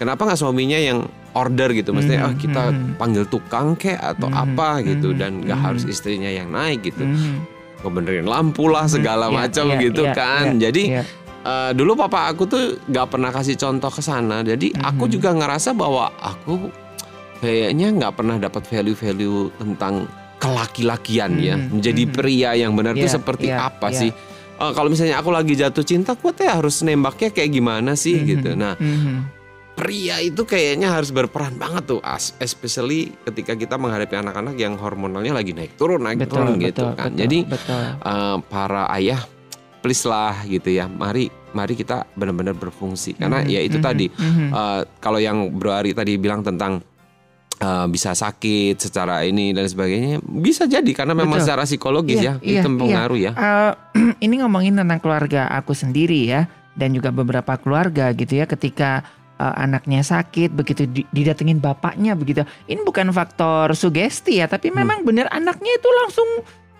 [0.00, 1.04] kenapa nggak suaminya yang
[1.36, 1.92] order gitu?
[1.92, 2.96] Maksudnya Mhm, ah kita mhm.
[2.96, 5.66] panggil tukang kek atau Mhm, apa gitu mhm, dan nggak mhm.
[5.68, 7.44] harus istrinya yang naik gitu, Mhm.
[7.84, 10.44] ngebenerin lampu lah segala Iya, macam iya, gitu iya, kan.
[10.56, 11.04] iya, Jadi iya.
[11.46, 14.42] Eh, dulu papa aku tuh nggak pernah kasih contoh ke sana.
[14.42, 15.12] Jadi aku Mhm.
[15.14, 16.74] juga ngerasa bahwa aku
[17.38, 21.56] kayaknya nggak pernah dapat value-value tentang kelaki-lakian ya.
[21.56, 22.12] Mhm, Menjadi mhm.
[22.12, 23.98] pria yang benar tuh Iya, seperti iya, apa iya.
[23.98, 24.10] sih?
[24.56, 28.26] Eh, kalau misalnya aku lagi jatuh cinta, aku teh harus nembaknya kayak gimana sih Mhm,
[28.26, 28.50] gitu.
[28.52, 29.16] Nah, mhm.
[29.72, 35.36] pria itu kayaknya harus berperan banget tuh, as- especially ketika kita menghadapi anak-anak yang hormonalnya
[35.36, 37.10] lagi naik turun, naik betul, turun betul, gitu kan.
[37.12, 37.82] betul, Jadi betul.
[37.98, 39.20] eh, para ayah
[39.76, 44.06] please lah gitu ya mari mari kita benar-benar berfungsi karena Mhm, ya itu mhm, tadi
[44.10, 44.48] mhm.
[44.50, 46.80] eh, kalau yang Bro Ari tadi bilang tentang
[47.58, 51.44] eh, bisa sakit secara ini dan sebagainya bisa jadi karena memang Betul.
[51.44, 53.72] secara psikologis Iya, ya iya, itu mempengaruhi ya Eh,
[54.24, 59.00] ini ngomongin tentang keluarga aku sendiri ya dan juga beberapa keluarga gitu ya ketika
[59.36, 64.80] eh, anaknya sakit begitu di- didatengin bapaknya begitu ini bukan faktor sugesti ya tapi Hmm.
[64.80, 66.28] memang bener anaknya itu langsung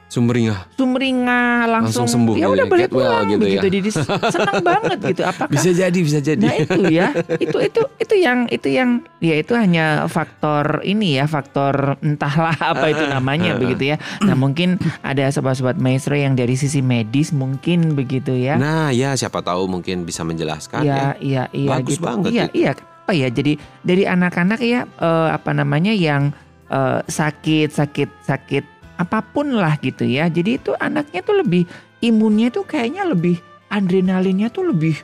[0.06, 0.70] sumringah.
[0.74, 3.66] Sumringah langsung, Langsung sembuh ya udah ya, boleh get well pulang gitu begitu.
[3.66, 3.72] Ya.
[3.74, 3.88] jadi
[4.30, 5.22] senang banget gitu.
[5.26, 6.42] Apakah bisa jadi bisa jadi.
[6.46, 11.26] Nah itu ya, itu itu itu yang itu yang ya itu hanya faktor ini ya
[11.26, 13.96] faktor entahlah apa itu namanya begitu ya.
[14.22, 18.54] Nah mungkin ada sobat-sobat maestro yang dari sisi medis mungkin begitu ya.
[18.56, 21.10] nah ya siapa tahu mungkin bisa menjelaskan Iya ya.
[21.18, 22.06] iya iya Bagus gitu.
[22.06, 22.72] banget Iya iya.
[22.76, 26.30] Apa ya jadi dari anak-anak ya eh, apa namanya yang
[26.68, 28.64] eh, sakit sakit sakit
[28.96, 30.26] apa pun lah gitu ya.
[30.26, 31.64] Jadi itu anaknya tuh lebih
[32.00, 34.96] imunnya tuh kayaknya lebih adrenalinnya tuh lebih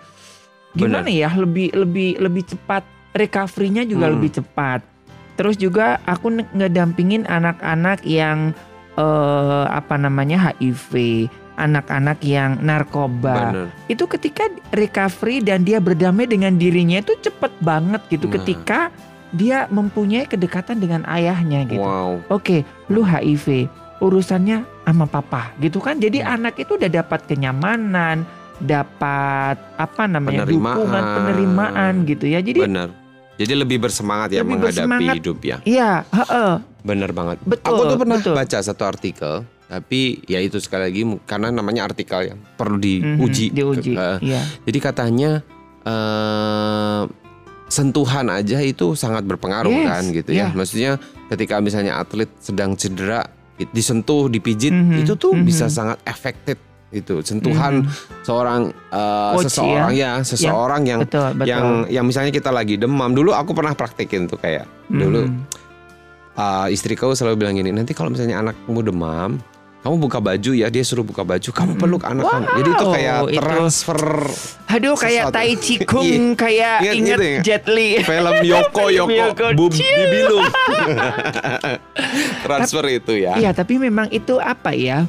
[0.72, 2.80] gimana ya lebih lebih lebih cepat
[3.12, 4.14] recovery-nya juga Hmm.
[4.16, 4.80] lebih cepat.
[5.32, 8.52] Terus juga aku ngedampingin anak-anak yang
[8.92, 10.92] eh, apa namanya HIV,
[11.54, 18.00] anak-anak yang narkoba bener itu ketika recovery dan dia berdamai dengan dirinya itu cepet banget
[18.08, 18.34] gitu Nah.
[18.36, 18.80] ketika
[19.30, 21.80] dia mempunyai kedekatan dengan ayahnya gitu.
[21.80, 23.64] wow Oke, lu HIV,
[24.02, 25.96] urusannya sama papa gitu kan.
[25.96, 26.34] Jadi Hmm.
[26.36, 28.26] anak itu udah dapat kenyamanan,
[28.58, 30.76] dapat apa namanya Penerimaan.
[30.76, 32.38] dukungan penerimaan gitu ya.
[32.38, 32.90] Jadi bener
[33.32, 35.14] jadi lebih bersemangat ya Lebih menghadapi bersemangat.
[35.16, 37.38] hidup ya iya, heeh, Bener banget.
[37.42, 38.34] Betul, Aku tuh pernah betul.
[38.34, 39.34] baca satu artikel,
[39.64, 43.54] tapi ya itu sekali lagi karena namanya artikel yang perlu diuji.
[43.54, 43.94] diuji.
[43.94, 44.42] Eh, Iya.
[44.62, 45.30] jadi katanya
[45.82, 47.02] eh,
[47.66, 50.38] sentuhan aja itu sangat berpengaruh Yes, kan gitu ya.
[50.38, 50.50] yeah.
[50.52, 50.90] Maksudnya
[51.28, 53.24] ketika misalnya atlet sedang cedera,
[53.70, 55.44] disentuh, dipijit, Mhm, itu tuh mhm.
[55.44, 56.58] bisa sangat efektif.
[56.92, 61.48] Itu sentuhan Mhm, seorang eh, Coach, seseorang ya, seseorang yang betul, betul.
[61.48, 63.16] yang yang misalnya kita lagi demam.
[63.16, 65.40] Dulu aku pernah praktekin tuh kayak dulu Mhm.
[66.36, 69.40] uh, istriku selalu bilang gini nanti kalau misalnya anakmu demam
[69.82, 72.94] kamu buka baju ya dia suruh buka baju kamu peluk anak kamu jadi itu Wow,
[72.94, 74.02] kayak itu- transfer
[74.72, 75.36] Aduh kayak sesuatu.
[75.36, 77.40] Tai Chi Kung, kayak Ingat inget gitu ya?
[77.42, 77.88] Jet Li.
[78.00, 80.46] film Yoko Yoko Yoko, Bibilung
[82.44, 85.04] transfer itu ya Iya, tapi memang itu apa ya?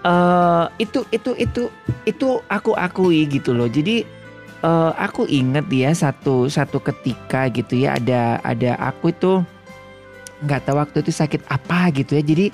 [0.00, 1.62] eh itu itu itu
[2.04, 3.66] itu aku akui gitu loh.
[3.66, 4.06] Jadi
[4.56, 9.42] eh aku inget ya satu satu ketika gitu ya ada ada aku itu
[10.40, 12.22] nggak tahu waktu itu sakit apa gitu ya.
[12.22, 12.46] Jadi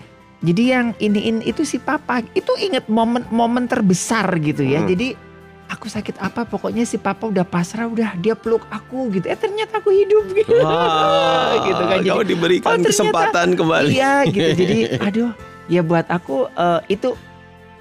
[0.42, 4.83] jadi yang iniin itu si papa itu inget momen-momen terbesar gitu ya.
[4.83, 4.90] Hmm.
[4.90, 5.14] Jadi
[5.70, 9.24] aku sakit apa pokoknya si papa udah pasrah udah dia peluk aku gitu.
[9.24, 10.59] Eh ternyata aku hidup gitu.
[10.59, 11.96] Wah, gitu kan.
[11.96, 14.50] Jadi kau Oh, diberikan ternyata- kesempatan kembali Iya gitu.
[14.61, 15.31] Jadi aduh
[15.70, 17.14] ya buat aku eh, itu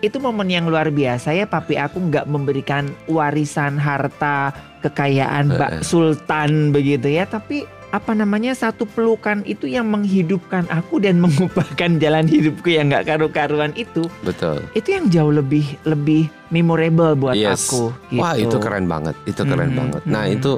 [0.01, 5.83] itu momen yang luar biasa ya papi aku nggak memberikan warisan harta kekayaan Mbak Heeh.
[5.83, 12.25] Sultan begitu ya tapi apa namanya satu pelukan itu yang menghidupkan aku dan mengubahkan jalan
[12.25, 17.67] hidupku yang nggak karu-karuan itu betul itu yang jauh lebih lebih memorable buat Yes.
[17.67, 18.19] aku gitu.
[18.19, 20.35] wah itu keren banget itu keren Mhm, banget nah mhm.
[20.35, 20.51] itu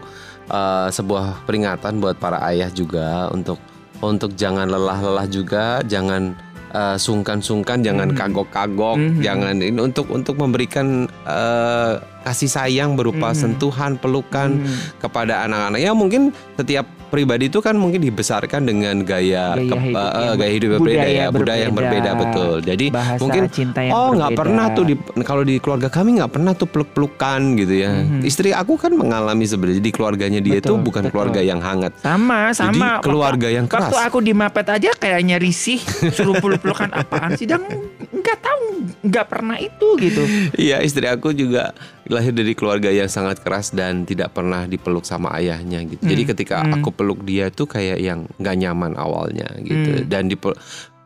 [0.47, 3.57] uh, sebuah peringatan buat para ayah juga untuk
[3.97, 6.35] untuk jangan lelah-lelah juga jangan
[6.69, 8.17] uh, sungkan-sungkan jangan Mhm.
[8.17, 9.21] kagok-kagok Mhm.
[9.21, 13.37] jangan ini untuk untuk memberikan uh, kasih sayang berupa Mhm.
[13.37, 14.75] sentuhan, pelukan Hmm.
[14.97, 15.77] kepada anak-anak.
[15.77, 16.21] Ya mungkin
[16.55, 20.69] setiap pribadi itu kan mungkin dibesarkan dengan gaya Gaya ke- hidup eh, yang- gaya hidup
[20.71, 22.53] berbeda budaya ya, budaya yang berbeda betul.
[22.59, 26.31] Jadi bahasa mungkin cinta yang oh nggak pernah tuh di kalau di keluarga kami nggak
[26.31, 27.91] pernah tuh peluk-pelukan gitu ya.
[27.93, 28.25] Mhm.
[28.25, 31.11] Istri aku kan mengalami sebenarnya di keluarganya dia itu bukan betul.
[31.11, 31.93] keluarga yang hangat.
[31.99, 33.93] sama Jadi sama keluarga yang keras.
[33.93, 35.77] Waktu aku di Mapet aja kayaknya risih,
[36.09, 37.45] suruh peluk-pelukan apaan sih?
[37.45, 37.61] Dan
[38.23, 38.65] nggak tahu,
[39.03, 40.23] nggak pernah itu gitu.
[40.63, 41.75] Iya istri aku juga
[42.07, 45.99] lahir dari keluarga yang sangat keras dan tidak pernah dipeluk sama ayahnya gitu.
[45.99, 46.79] Jadi Hmm, ketika hmm.
[46.79, 50.01] aku peluk dia tuh kayak yang nggak nyaman awalnya gitu.
[50.01, 50.07] Hmm.
[50.07, 50.55] Dan dipel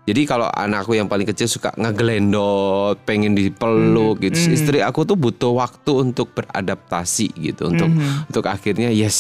[0.08, 4.40] jadi kalau anakku yang paling kecil suka ngegelendot, pengen dipeluk Hmm, gitu.
[4.40, 4.56] hmm.
[4.56, 8.32] Istri aku tuh butuh waktu untuk beradaptasi gitu, untuk Mhm.
[8.32, 9.18] untuk akhirnya yes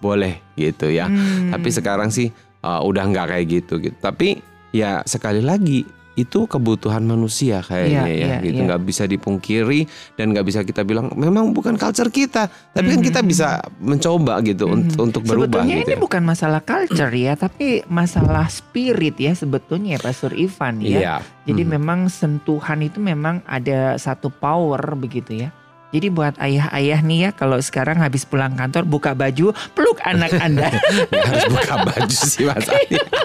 [0.00, 1.04] boleh gitu ya.
[1.04, 1.52] Hmm.
[1.52, 2.32] Tapi sekarang sih
[2.64, 3.96] uh, udah nggak kayak gitu gitu.
[4.00, 4.40] Tapi
[4.72, 8.66] ya sekali lagi itu kebutuhan manusia kayaknya Iya, ya iya, gitu iya.
[8.68, 9.80] nggak bisa dipungkiri
[10.14, 13.06] dan nggak bisa kita bilang memang bukan culture kita tapi kan Mhm.
[13.08, 13.48] kita bisa
[13.78, 14.74] mencoba gitu Mhm.
[14.74, 16.00] untuk untuk berubah sebetulnya gitu ini ya.
[16.00, 20.98] bukan masalah culture ya, tapi masalah spirit ya sebetulnya Pastor Ivan ya.
[21.00, 21.14] Iya.
[21.42, 21.70] Jadi Mhm.
[21.72, 25.50] memang sentuhan itu memang ada satu power begitu ya.
[25.92, 30.72] Jadi buat ayah-ayah nih ya kalau sekarang habis pulang kantor buka baju peluk anak Anda.
[31.28, 32.64] Harus buka baju sih Mas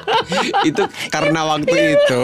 [0.67, 2.23] itu karena waktu itu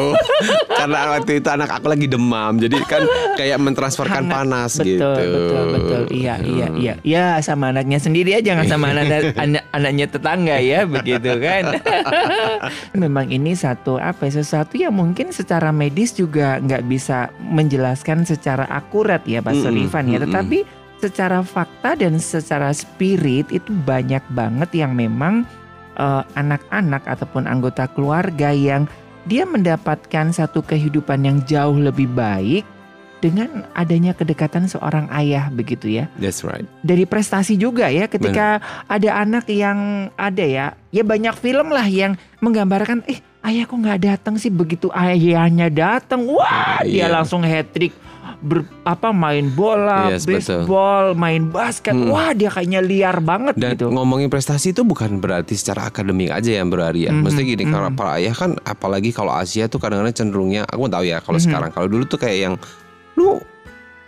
[0.69, 3.03] karena waktu itu anak aku lagi demam jadi kan
[3.33, 4.35] kayak mentransferkan Hangat.
[4.35, 6.01] panas betul, gitu betul, betul.
[6.11, 6.77] Iya, iya, Hmm.
[6.77, 6.93] iya.
[7.01, 11.79] Ya sama anaknya sendiri ya, jangan sama anak, anak anaknya tetangga ya, begitu kan.
[12.93, 18.67] Memang ini satu apa ya, sesuatu yang mungkin secara medis juga nggak bisa menjelaskan secara
[18.67, 20.19] akurat ya, Pak Mm-mm, Ivan ya.
[20.19, 20.32] mm-mm.
[20.33, 20.59] Tetapi
[20.97, 25.45] secara fakta dan secara spirit itu banyak banget yang memang
[25.99, 28.89] eh, anak-anak ataupun anggota keluarga yang
[29.23, 32.67] dia mendapatkan satu kehidupan yang jauh lebih baik
[33.23, 36.11] dengan adanya kedekatan seorang ayah begitu ya.
[36.19, 36.67] that's right.
[36.83, 38.59] Dari prestasi juga ya ketika
[38.91, 44.01] ada anak yang ada ya, ya banyak film lah yang menggambarkan eh ayah kok nggak
[44.03, 44.51] datang sih?
[44.51, 47.15] Begitu ayahnya datang, wah dia Iya.
[47.15, 47.95] langsung hat trick
[48.43, 50.67] ber, apa main bola, Yes, betul.
[50.67, 52.11] baseball, main basket, Hmm.
[52.11, 53.87] wah dia kayaknya liar banget Dan gitu.
[53.87, 57.11] ngomongin prestasi itu bukan berarti secara akademik aja yang berari ya.
[57.11, 57.95] Mhm, Mesti gini kalau mhm.
[57.95, 61.45] para ayah kan apalagi kalau Asia tuh kadang-kadang cenderungnya aku tahu ya kalau Mhm.
[61.45, 62.55] sekarang kalau dulu tuh kayak yang
[63.15, 63.39] lu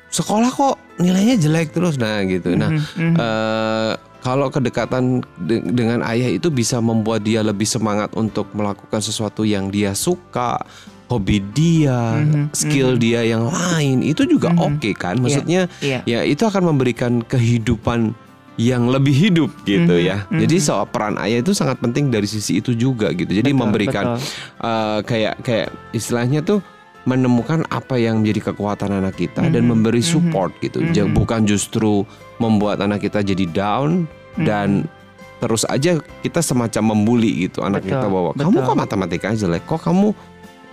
[0.07, 2.53] sekolah kok nilainya jelek terus nah gitu.
[2.53, 3.15] Nah, Mhm, mhm.
[3.15, 9.43] eh, kalau kedekatan de- dengan ayah itu bisa membuat dia lebih semangat untuk melakukan sesuatu
[9.43, 10.57] yang dia suka,
[11.05, 12.99] hobi dia, Mhm, skill mhm.
[12.99, 14.59] dia yang lain itu juga Mhm.
[14.59, 15.15] oke kan?
[15.17, 16.01] Maksudnya Iya.
[16.03, 18.17] ya itu akan memberikan kehidupan
[18.55, 20.17] yang lebih hidup gitu Mhm, ya.
[20.25, 20.39] mhm.
[20.41, 23.27] Jadi soal peran ayah itu sangat penting dari sisi itu juga gitu.
[23.27, 24.25] Jadi Betul, memberikan betul.
[24.63, 26.63] eh, kayak kayak istilahnya tuh
[27.05, 30.81] menemukan apa yang menjadi kekuatan anak kita dan Mhm, memberi mhm, support gitu.
[30.89, 31.13] Ja- mhm.
[31.13, 32.01] Bukan justru
[32.39, 34.89] membuat anak kita jadi down dan
[35.37, 39.83] terus aja kita semacam membuli gitu anak Betul, kita bahwa kamu kok matematikanya jelek, kok
[39.83, 40.15] kamu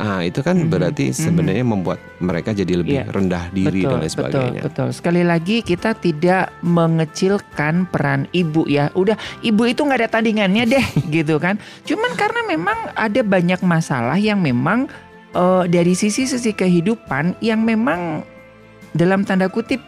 [0.03, 1.15] Ah itu kan Mhm, berarti mhm.
[1.15, 3.15] sebenarnya membuat mereka jadi lebih Iya.
[3.15, 4.59] rendah diri dan lain sebagainya.
[4.67, 4.89] Betul, betul.
[4.91, 8.91] Sekali lagi kita tidak mengecilkan peran ibu ya.
[8.99, 10.87] Udah ibu itu nggak ada tandingannya deh
[11.23, 11.63] gitu kan.
[11.87, 14.91] Cuman karena memang ada banyak masalah yang memang
[15.33, 18.27] eh, dari sisi-sisi kehidupan yang memang
[18.93, 19.79] dalam tanda kutip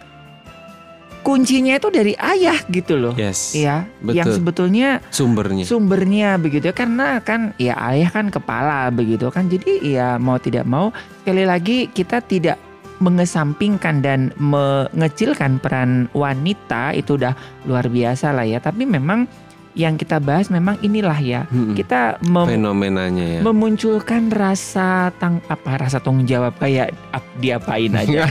[1.25, 3.17] kuncinya itu dari ayah gitu loh.
[3.17, 3.57] Yes.
[3.57, 4.37] Iya, yang betul.
[4.39, 5.65] sebetulnya Sumbernya.
[5.65, 6.77] sumbernya begitu ya.
[6.77, 10.93] karena kan ya ayah kan kepala begitu kan jadi ya mau tidak mau
[11.25, 12.61] sekali lagi kita tidak
[13.03, 17.35] mengesampingkan dan mengecilkan peran wanita itu udah
[17.67, 19.27] luar biasa lah ya tapi memang
[19.75, 21.75] yang kita bahas memang inilah ya Mm-mm.
[21.75, 23.41] kita mem- fenomenanya ya.
[23.43, 28.31] memunculkan rasa tang apa rasa tanggung jawab kayak ap, diapain aja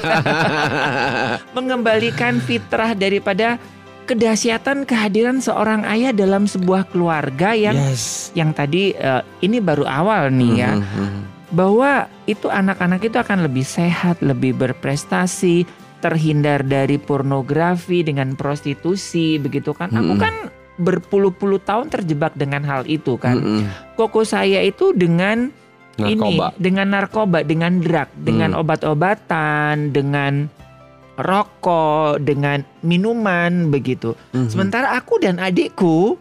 [1.56, 3.60] mengembalikan fitrah daripada
[4.03, 8.32] kedahsyatan kehadiran seorang ayah dalam sebuah keluarga yang yes.
[8.36, 11.21] yang tadi eh, ini baru awal nih ya Mhm, mhm.
[11.53, 11.91] bahwa
[12.25, 15.69] itu anak-anak itu akan lebih sehat, lebih berprestasi,
[16.01, 19.93] terhindar dari pornografi dengan prostitusi begitu kan.
[19.93, 20.23] Aku Mm-mm.
[20.23, 20.34] kan
[20.77, 23.38] berpuluh-puluh tahun terjebak dengan hal itu kan.
[23.38, 23.62] Mm-mm.
[23.93, 25.53] Koko saya itu dengan
[25.93, 26.49] Narkoba.
[26.49, 28.62] ini dengan narkoba, dengan drug, dengan Hmm.
[28.65, 30.49] obat-obatan, dengan
[31.13, 34.17] rokok, dengan minuman begitu.
[34.33, 34.49] Mhm.
[34.49, 36.17] Sementara aku dan adikku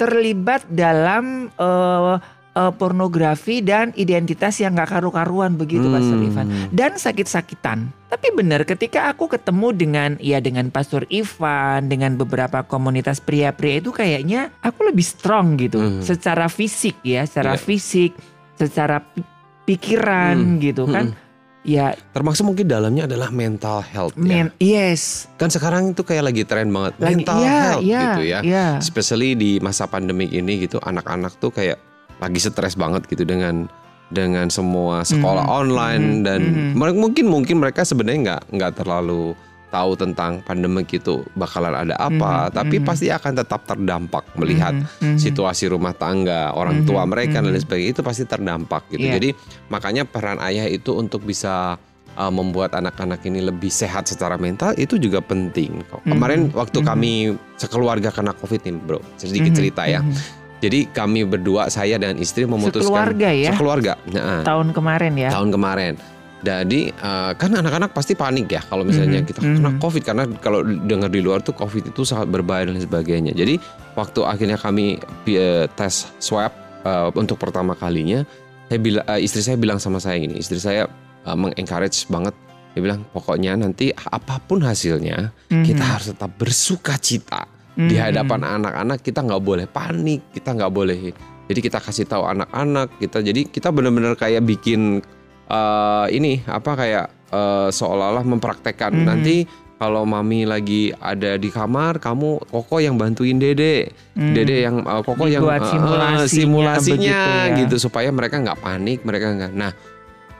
[0.00, 2.14] terlibat dalam eh,
[2.50, 6.26] eh, pornografi dan identitas yang gak karu-karuan begitu Pastor Hmm.
[6.26, 7.78] Ivan dan sakit-sakitan.
[8.06, 13.90] Tapi benar ketika aku ketemu dengan ya dengan Pastor Ivan, dengan beberapa komunitas pria-pria itu
[13.90, 16.02] kayaknya aku lebih strong gitu Hmm.
[16.02, 17.62] secara fisik ya, secara Iya.
[17.62, 18.12] fisik,
[18.54, 19.22] secara pi-
[19.64, 20.58] pikiran Hmm.
[20.58, 21.06] gitu kan.
[21.08, 21.28] Mhm.
[21.60, 24.24] ya Termasuk mungkin dalamnya adalah mental health ya.
[24.24, 28.22] men yes Kan sekarang itu kayak lagi tren banget lagi mental ya health ya gitu
[28.24, 28.38] ya.
[28.40, 31.76] ya Especially di masa pandemik ini gitu, anak-anak tuh kayak
[32.20, 33.66] lagi stres banget gitu dengan
[34.10, 36.40] dengan semua sekolah Mhm, online mhm, dan
[36.74, 39.32] mereka mungkin mungkin mereka sebenarnya nggak nggak terlalu
[39.70, 42.84] tahu tentang pandemik itu bakalan ada apa, Mhm, tapi mhm.
[42.84, 45.18] pasti akan tetap terdampak melihat Mhm, mhm.
[45.22, 49.06] situasi rumah tangga orang tua Mhm, mereka dan lain sebagainya itu pasti terdampak gitu.
[49.06, 49.14] Iya.
[49.22, 49.30] Jadi
[49.70, 51.78] makanya peran ayah itu untuk bisa
[52.18, 55.86] uh, membuat anak-anak ini lebih sehat secara mental itu juga penting.
[56.02, 56.86] Kemarin Mhm, waktu mhm.
[56.90, 57.12] kami
[57.54, 60.02] sekeluarga kena covid nih bro, sedikit Mhm, cerita ya.
[60.02, 60.39] mhm.
[60.60, 63.52] Jadi kami berdua saya dan istri memutuskan Sekeluarga ya?
[63.56, 63.92] Sekeluarga.
[64.12, 65.94] Nah, tahun kemarin ya tahun kemarin.
[66.40, 69.80] Jadi uh, kan anak-anak pasti panik ya kalau misalnya Mhm, kita kena mhm.
[69.80, 73.36] COVID karena kalau dengar di luar tuh COVID itu sangat berbahaya dan sebagainya.
[73.36, 73.60] Jadi
[73.92, 74.96] waktu akhirnya kami
[75.36, 76.48] uh, tes swab
[76.88, 78.24] uh, untuk pertama kalinya,
[78.72, 80.88] saya bilang uh, istri saya bilang sama saya gini, istri saya
[81.28, 82.32] uh, mengencourage banget.
[82.72, 85.64] Dia bilang pokoknya nanti apa pun hasilnya Mhm.
[85.66, 87.49] kita harus tetap bersuka cita
[87.80, 88.02] di Mhm.
[88.02, 90.98] hadapan anak-anak kita nggak boleh panik kita nggak boleh
[91.46, 95.00] jadi kita kasih tahu anak-anak kita jadi kita benar-benar kayak bikin
[95.46, 99.04] eh, ini apa kayak eh, seolah-olah mempraktekkan Mhm.
[99.04, 99.36] nanti
[99.76, 104.30] kalau mami lagi ada di kamar kamu koko yang bantuin dede Mhm.
[104.30, 107.58] dede yang eh, koko yang Dibuat eh, simulasinya simulasinya begitu ya.
[107.58, 109.72] gitu supaya mereka nggak panik mereka nggak nah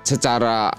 [0.00, 0.70] secara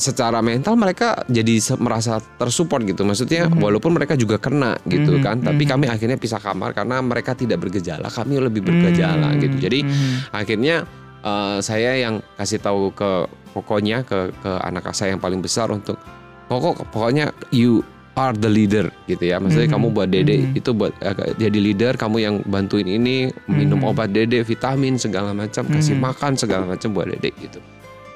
[0.00, 3.60] secara mental mereka jadi merasa tersupport gitu maksudnya Mhm.
[3.60, 5.70] walaupun mereka juga kena gitu Mhm, kan tapi mhm.
[5.70, 10.32] kami akhirnya pisah kamar karena mereka tidak bergejala kami lebih bergejala Mhm, gitu jadi mhm.
[10.32, 10.76] akhirnya
[11.20, 16.00] eh, saya yang kasih tahu ke pokoknya ke ke anak saya yang paling besar untuk
[16.48, 17.84] pokok pokoknya you
[18.16, 20.56] are the leader gitu ya maksudnya Mhm, kamu buat dede mhm.
[20.56, 23.90] itu buat eh, jadi leader kamu yang bantuin ini minum Mhm.
[23.92, 26.02] obat dede vitamin segala macam kasih Mhm.
[26.08, 27.60] makan segala macam buat dede gitu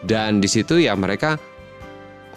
[0.04, 1.36] dan di situ ya mereka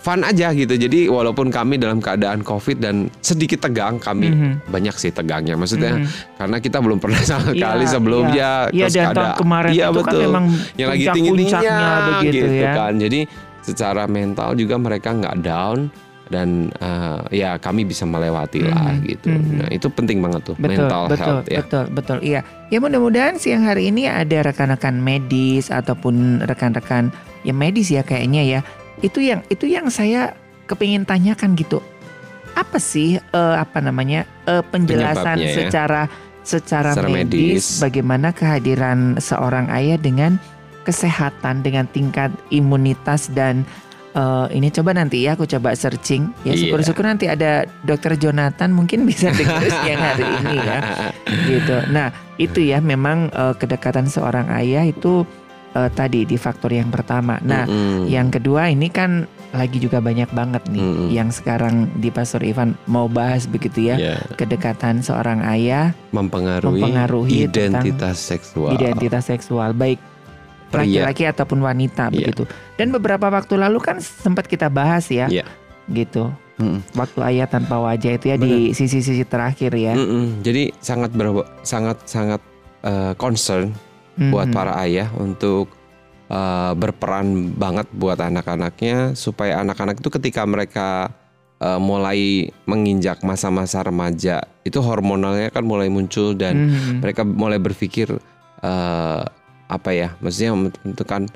[0.07, 4.51] fun aja gitu jadi walaupun kami dalam keadaan covid dan sedikit tegang kami Mhm.
[4.65, 6.07] banyak sih tegangnya maksudnya Mhm.
[6.39, 9.85] karena kita belum pernah sama Iya, sekali sebelumnya Iya terus dan tahun ada- kemarin iya,
[9.85, 10.21] itu kan betul.
[10.23, 12.71] memang yang lagi puncak-puncaknya tinggi-tingginya begitu gitu ya.
[12.73, 12.93] kan.
[12.95, 13.19] Jadi
[13.59, 15.79] secara mental juga mereka nggak down
[16.25, 19.27] dan eh, ya kami bisa melewati lah Mhm, gitu.
[19.29, 19.51] mhm.
[19.57, 21.59] Nah itu penting banget tuh Betul, mental betul, health ya.
[21.61, 22.17] betul, betul.
[22.21, 22.41] Iya.
[22.65, 27.11] Ya mudah-mudahan siang hari ini ada rekan-rekan medis ataupun rekan-rekan
[27.43, 28.61] ya medis ya kayaknya ya.
[28.99, 30.33] Itu yang itu yang saya
[30.65, 31.79] kepingin tanyakan gitu.
[32.53, 35.53] Apa sih eh, apa namanya eh, penjelasan ya.
[35.53, 36.01] secara
[36.41, 37.65] secara, Secara medis, medis.
[37.77, 40.39] bagaimana kehadiran seorang ayah dengan
[40.81, 43.67] kesehatan dengan tingkat imunitas dan
[44.15, 46.71] eh, ini coba nanti ya aku coba searching ya Iya.
[46.71, 50.79] syukur-syukur nanti ada dokter Jonathan mungkin bisa dengar siang hari ini ya
[51.45, 51.77] gitu.
[51.91, 52.07] Nah
[52.39, 55.27] itu ya memang eh, kedekatan seorang ayah itu
[55.71, 57.35] eh, tadi di faktor yang pertama.
[57.41, 58.07] Nah Mm-mm.
[58.07, 61.07] yang kedua ini kan lagi juga banyak banget nih Mm-mm.
[61.09, 67.35] yang sekarang di Pastor Ivan mau bahas begitu ya Ya, kedekatan seorang ayah mempengaruhi, Mempengaruhi
[67.47, 68.75] identitas seksual.
[68.75, 70.03] identitas seksual baik
[70.67, 71.07] Pria.
[71.07, 72.27] laki-laki ataupun wanita Iya.
[72.27, 72.43] begitu.
[72.75, 75.31] Dan beberapa waktu lalu kan sempat kita bahas ya.
[75.31, 75.47] Iya.
[75.87, 76.27] Gitu.
[76.59, 76.83] Mm-mm.
[76.91, 79.95] Waktu ayah tanpa wajah itu ya di sisi-sisi terakhir ya.
[79.95, 80.43] Mm-mm.
[80.43, 82.43] Jadi sangat ber- sangat sangat
[82.83, 83.71] eh, concern
[84.17, 84.55] buat Mhm.
[84.55, 85.69] para ayah untuk
[86.27, 91.13] uh, berperan banget buat anak-anaknya supaya anak-anak itu ketika mereka
[91.61, 96.99] uh, mulai menginjak masa-masa remaja itu hormonalnya kan mulai muncul dan Mhm.
[96.99, 98.11] mereka mulai berpikir
[98.61, 99.21] uh,
[99.67, 101.27] apa ya maksudnya menentukan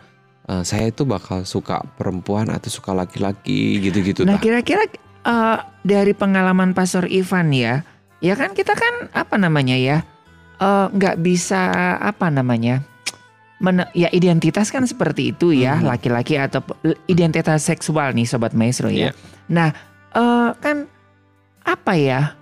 [0.47, 4.87] uh, saya itu bakal suka perempuan atau suka laki-laki gitu-gitu Nah kira-kira
[5.21, 7.85] eh, dari pengalaman Pastor Ivan ya,
[8.25, 10.01] ya kan kita kan apa namanya ya
[10.61, 11.61] eh, nggak bisa
[11.97, 12.85] apa namanya,
[13.57, 15.85] men- ya identitas kan seperti itu ya Mhm.
[15.85, 19.09] laki-laki atau pe- identitas seksual nih sobat maestro ya.
[19.09, 19.11] Iya.
[19.49, 19.69] Nah
[20.11, 20.85] eh, kan
[21.61, 22.35] apa ya,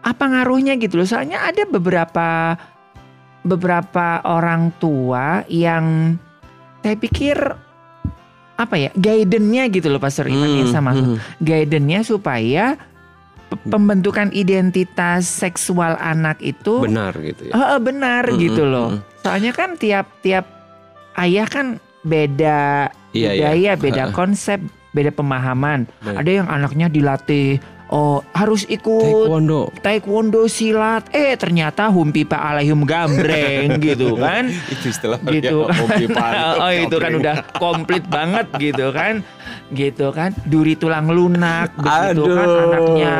[0.00, 1.06] apa ngaruhnya gitu loh?
[1.06, 2.54] Soalnya ada beberapa
[3.42, 6.18] beberapa orang tua yang
[6.82, 7.38] saya pikir
[8.56, 11.16] apa ya guidance-nya gitu loh Pastor Ivan ya Hmm, sama hmm.
[11.38, 12.64] guidance-nya supaya
[13.46, 17.52] pembentukan identitas seksual anak itu benar gitu ya.
[17.54, 18.88] Eh, benar Mm, gitu mm, loh.
[18.94, 19.00] mm.
[19.22, 20.44] Soalnya kan tiap-tiap
[21.16, 21.66] ayah kan
[22.02, 23.48] beda Iya, iya.
[23.48, 24.14] budaya, beda Heeh.
[24.14, 24.58] konsep,
[24.92, 25.88] beda pemahaman.
[26.04, 26.14] Benar.
[26.20, 27.56] Ada yang anaknya dilatih
[27.86, 31.06] oh harus ikut Taekwondo taekwondo silat.
[31.14, 34.50] Eh ternyata humpi Pak Alaihum gambreng gitu kan.
[34.50, 35.70] itu istilah gitu.
[35.70, 39.22] ya, pantuk, oh itu kan udah komplit banget gitu kan.
[39.74, 40.30] Gitu kan.
[40.46, 42.62] Duri tulang lunak begitu kan Aduh.
[42.70, 43.14] anaknya.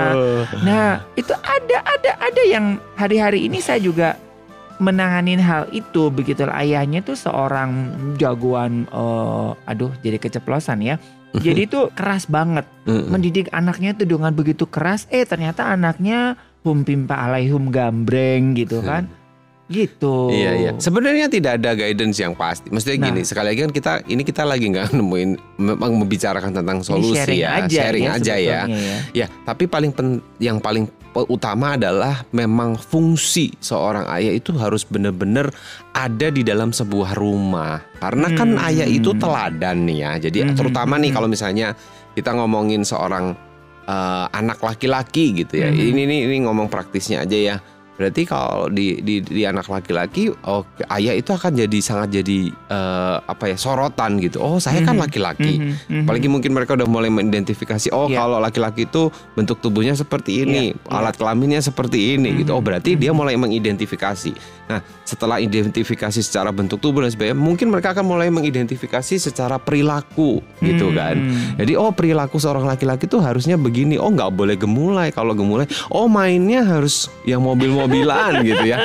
[0.62, 4.14] Nah, itu ada ada ada yang hari-hari ini saya juga
[4.78, 6.46] menanganin hal itu begitu.
[6.46, 10.96] Ayahnya tuh seorang jagoan eh, aduh jadi keceplosan ya.
[11.36, 12.64] Jadi itu keras banget.
[12.88, 19.06] Mendidik anaknya tuh dengan begitu keras eh ternyata anaknya hum pimpa alaihum gambreng gitu kan
[19.66, 20.70] gitu Iya iya.
[20.78, 22.70] Sebenarnya tidak ada guidance yang pasti.
[22.70, 23.26] Maksudnya gini, Nah.
[23.26, 27.40] sekali lagi kan kita ini kita lagi nggak nemuin memang membicarakan tentang Ini solusi sharing
[27.40, 28.60] ya, aja sharing ya aja ya.
[28.64, 28.96] ya.
[29.12, 30.86] Ya, tapi paling pen- yang paling
[31.26, 35.48] utama adalah memang fungsi seorang ayah itu harus benar-benar
[35.90, 37.80] ada di dalam sebuah rumah.
[37.96, 38.66] Karena kan Hmm.
[38.68, 40.12] ayah itu teladan nih ya.
[40.20, 41.16] Jadi Hmm, terutama nih hmm.
[41.16, 41.72] kalau misalnya
[42.12, 43.32] kita ngomongin seorang
[43.82, 45.70] eh, anak laki-laki gitu ya.
[45.70, 45.78] Hmm.
[45.78, 47.56] Ini nih ini ngomong praktisnya aja ya.
[47.96, 53.16] Berarti kalau di, di di anak laki-laki, oh ayah itu akan jadi sangat jadi eh,
[53.18, 54.38] apa ya sorotan gitu.
[54.38, 55.02] Oh saya kan Mhm.
[55.02, 55.54] laki-laki.
[55.56, 56.02] Mhm, mhm.
[56.04, 58.20] Apalagi mungkin mereka udah mulai mengidentifikasi, oh Iya.
[58.20, 60.92] kalau laki-laki itu bentuk tubuhnya seperti ini, Iya, iya.
[60.92, 62.52] alat kelaminnya seperti ini gitu.
[62.52, 63.16] Oh Mhm, berarti dia mhm.
[63.16, 64.32] mulai mengidentifikasi.
[64.66, 70.42] Nah setelah identifikasi secara bentuk tubuh dan sebagainya, mungkin mereka akan mulai mengidentifikasi secara perilaku
[70.58, 71.16] gitu Hmm, kan.
[71.16, 71.56] hmm.
[71.56, 73.96] Jadi oh perilaku seorang laki-laki tuh harusnya begini.
[73.96, 75.08] Oh nggak boleh gemulai.
[75.10, 77.40] Kalau gemulai, oh mainnya harus yang
[77.86, 78.76] mobil-mobilan gitu ya.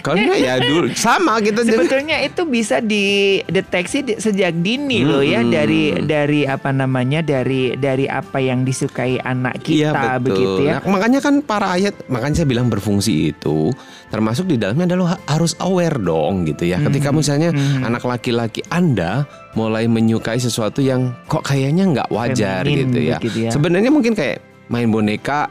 [0.00, 5.50] Karena ya dulu sama kita Sebetulnya itu bisa dideteksi di- sejak dini loh ya Mm-mm.
[5.50, 10.24] dari dari apa namanya dari dari apa yang disukai anak Iya kita betul.
[10.26, 10.76] begitu ya.
[10.78, 13.72] Nah, makanya kan para ayat, makanya saya bilang berfungsi itu
[14.06, 16.78] termasuk di dalamnya adalah ha- harus aware dong gitu ya.
[16.78, 17.86] Ketika Mhm, misalnya mhm.
[17.86, 23.16] anak laki-laki Anda mulai menyukai sesuatu yang kok kayaknya nggak wajar Feminin gitu ya.
[23.18, 23.50] begitu ya.
[23.50, 25.50] Sebenarnya mungkin kayak main boneka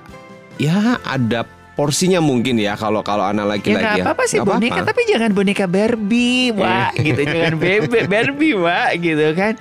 [0.55, 1.43] ya ada
[1.79, 4.89] porsinya mungkin ya kalau kalau anak Ya laki-laki nggak apa-apa sih Nggak boneka apa-apa.
[4.91, 9.53] tapi jangan boneka Barbie, wah gitu jangan bebek Barbie, wah gitu kan,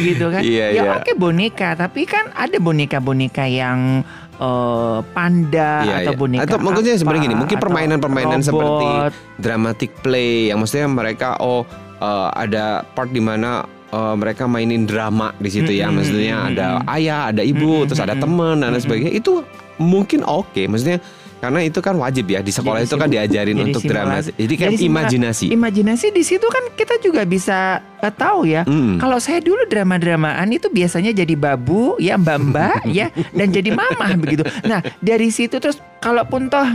[0.00, 0.40] gitu kan.
[0.40, 0.90] Iya, ya iya.
[0.96, 4.00] oke boneka, tapi kan ada boneka-boneka yang
[4.40, 6.20] eh, panda Iya, atau iya.
[6.24, 8.88] boneka Atau maksudnya apa, sebenarnya gini, mungkin permainan-permainan seperti
[9.36, 11.68] dramatic play yang maksudnya mereka oh
[12.00, 16.50] eh, ada part di mana eh, mereka mainin drama di situ ya Mm-mm, maksudnya mm-mm.
[16.56, 16.66] ada
[16.96, 19.44] ayah ada ibu Mm-mm, terus ada teman dan lain sebagainya itu
[19.76, 20.98] mungkin oke maksudnya
[21.38, 24.54] karena itu kan wajib ya di sekolah Jadi itu kan diajarin jadi untuk drama jadi
[24.58, 28.66] kan Jadi imajinasi Imajinasi di situ kan kita juga bisa eh, tahu ya.
[28.66, 28.98] Mm.
[28.98, 34.42] Kalau saya dulu drama-dramaan itu biasanya jadi babu, ya mbak-mbak, ya, dan jadi mamah begitu.
[34.66, 36.66] Nah dari situ terus kalaupun toh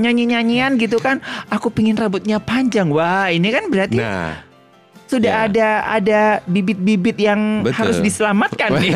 [0.00, 1.20] nyanyi-nyanyian gitu kan,
[1.52, 2.88] aku pingin rambutnya panjang.
[2.88, 4.49] Wah ini kan berarti nah
[5.10, 5.46] sudah ya.
[5.50, 7.74] ada ada bibit-bibit yang Betul.
[7.74, 8.94] harus diselamatkan nih.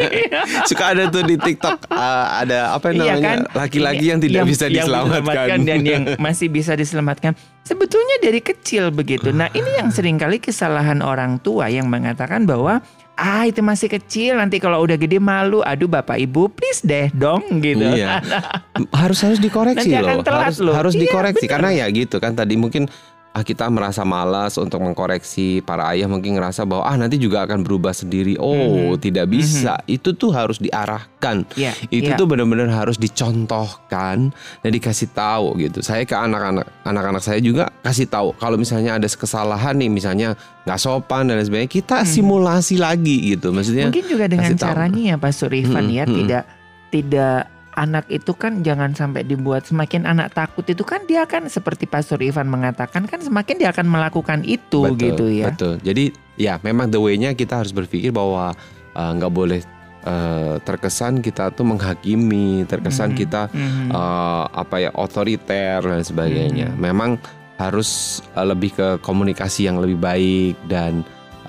[0.68, 3.38] suka ada tuh di TikTok eh, ada apa Iya namanya kan?
[3.56, 7.32] laki-laki yang tidak bisa yang diselamatkan dan yang masih bisa diselamatkan.
[7.60, 9.30] Sebetulnya dari kecil begitu.
[9.30, 12.82] Nah ini yang sering kali kesalahan orang tua yang mengatakan bahwa
[13.14, 15.60] ah itu masih kecil nanti kalau udah gede malu.
[15.62, 17.84] Aduh bapak ibu please deh dong gitu.
[17.84, 18.24] Iya.
[19.00, 20.24] harus harus dikoreksi Nanti akan loh.
[20.24, 20.74] telat harus loh.
[20.74, 21.52] harus Iya, dikoreksi bener.
[21.54, 22.88] karena ya gitu kan tadi mungkin
[23.30, 27.60] ah, kita merasa malas untuk mengkoreksi para ayah mungkin ngerasa bahwa ah nanti juga akan
[27.60, 28.34] berubah sendiri.
[28.36, 28.54] Oh,
[28.92, 28.98] Mhm.
[28.98, 29.78] tidak bisa.
[29.86, 31.46] Itu tuh harus diarahkan.
[31.54, 32.16] Iya, Itu iya.
[32.16, 35.80] tuh benar-benar harus dicontohkan dan dikasih tahu gitu.
[35.80, 40.28] Saya ke anak-anak anak-anak saya juga kasih tahu kalau misalnya ada kesalahan nih misalnya
[40.62, 42.08] nggak sopan dan sebagainya, kita Hmm.
[42.08, 43.50] simulasi lagi gitu.
[43.50, 44.68] Maksudnya Mungkin juga dengan kasih tahu.
[44.68, 46.16] caranya ya Pak Surifan Mm-mm, ya mm-mm.
[46.16, 46.44] tidak
[46.90, 47.38] tidak
[47.80, 52.04] anak itu kan jangan sampai dibuat semakin anak takut itu kan dia akan seperti Pak
[52.04, 55.48] Surifan mengatakan kan semakin dia akan melakukan itu Betul, gitu ya.
[55.48, 55.74] Betul.
[55.80, 58.52] Jadi ya memang the way-nya kita harus berpikir bahwa
[58.92, 59.64] uh, nggak boleh
[60.04, 63.88] uh, terkesan kita tuh menghakimi, terkesan Mhm, kita mhm.
[63.96, 66.76] uh, apa ya otoriter dan sebagainya.
[66.76, 66.78] Mhm.
[66.78, 67.16] Memang
[67.56, 71.00] harus uh, lebih ke komunikasi yang lebih baik dan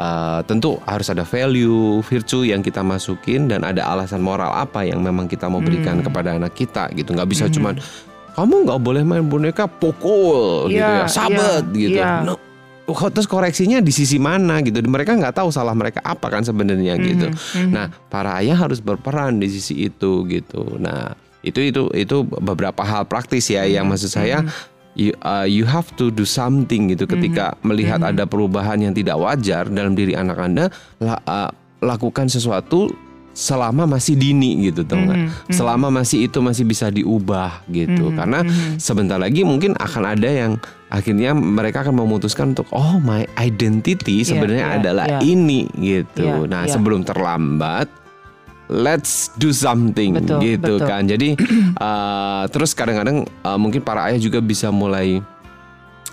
[0.01, 4.99] uh, tentu harus ada value, virtue yang kita masukin dan ada alasan moral apa yang
[4.99, 6.05] memang kita mau berikan Hmm.
[6.09, 7.13] kepada anak kita gitu.
[7.13, 7.53] Nggak bisa Mhm.
[7.53, 7.73] cuman
[8.31, 11.99] kamu nggak boleh main boneka pukul gitu Iya, ya, sabet iya, gitu.
[11.99, 12.11] iya.
[12.25, 12.39] No,
[12.87, 14.81] kok terus koreksinya di sisi mana gitu?
[14.81, 17.27] Mereka nggak tahu salah mereka apa kan sebenarnya gitu.
[17.29, 17.71] Mhm, mhm.
[17.71, 20.79] Nah, para ayah harus berperan di sisi itu gitu.
[20.79, 24.49] Nah, itu itu itu beberapa hal praktis ya yang Mhm, maksud saya mhm.
[24.95, 28.09] You, uh, you have to do something gitu ketika melihat mhm.
[28.15, 30.65] ada perubahan yang tidak wajar dalam diri anak Anda
[30.99, 31.49] la- uh,
[31.81, 32.91] lakukan sesuatu
[33.31, 35.17] selama masih dini gitu nggak?
[35.17, 35.53] Mhm, mhm.
[35.55, 38.11] Selama masih itu masih bisa diubah gitu.
[38.11, 38.75] Mhm, Karena mhm.
[38.77, 40.59] sebentar lagi mungkin akan ada yang
[40.91, 45.19] akhirnya mereka akan memutuskan untuk oh my identity sebenarnya iya, adalah iya.
[45.23, 46.27] ini gitu.
[46.27, 46.71] Iya, nah, iya.
[46.75, 48.00] sebelum terlambat
[48.71, 50.87] let's do something Betul, gitu betul.
[50.87, 51.03] kan.
[51.03, 51.35] Jadi
[51.85, 55.19] uh, terus kadang-kadang uh, mungkin para ayah juga bisa mulai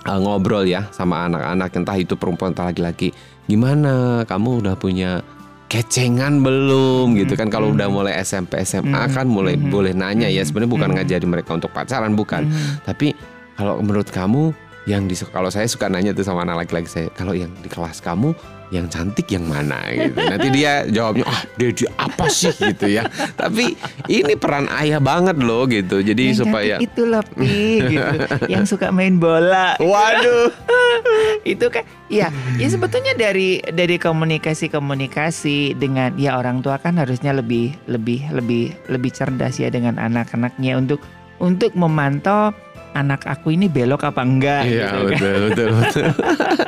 [0.04, 3.14] uh, ngobrol ya sama anak-anak entah itu perempuan entah laki-laki.
[3.46, 4.26] Gimana?
[4.26, 5.22] Kamu udah punya
[5.70, 7.14] kecengan belum?
[7.14, 7.48] Gitu kan.
[7.48, 10.42] Kalau udah mulai SMP SMA kan mulai boleh nanya ya.
[10.42, 12.50] Sebenarnya bukan ngajarin mereka untuk pacaran bukan.
[12.82, 13.14] Tapi
[13.54, 14.52] kalau menurut kamu
[14.88, 18.00] yang di kalau saya suka nanya tuh sama anak laki-laki saya, kalau yang di kelas
[18.00, 18.32] kamu
[18.68, 20.18] yang cantik yang mana gitu.
[20.18, 23.08] Nanti dia jawabnya, ah Dedi apa sih gitu ya.
[23.36, 23.76] Tapi
[24.12, 26.04] ini peran ayah banget loh gitu.
[26.04, 28.16] Jadi yang supaya itu lebih gitu.
[28.52, 29.76] yang suka main bola.
[29.80, 30.52] Waduh.
[31.52, 37.72] itu kan ya ya sebetulnya dari dari komunikasi-komunikasi dengan ya orang tua kan harusnya lebih
[37.88, 41.00] lebih lebih lebih cerdas ya dengan anak-anaknya untuk
[41.38, 42.50] untuk memantau
[42.92, 45.08] anak aku ini belok apa enggak Iya gitu kan.
[45.08, 46.04] betul betul betul.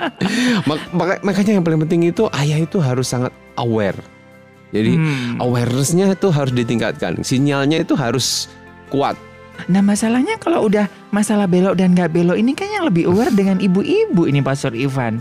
[0.69, 3.97] Mak- maka- makanya yang paling penting itu ayah itu harus sangat aware.
[4.71, 5.35] Jadi Hmm.
[5.39, 7.21] awarenessnya itu harus ditingkatkan.
[7.21, 8.47] Sinyalnya itu harus
[8.87, 9.19] kuat.
[9.67, 13.59] Nah masalahnya kalau udah masalah belok dan nggak belok ini kan yang lebih aware dengan
[13.59, 15.19] ibu-ibu ini Pastor Ivan.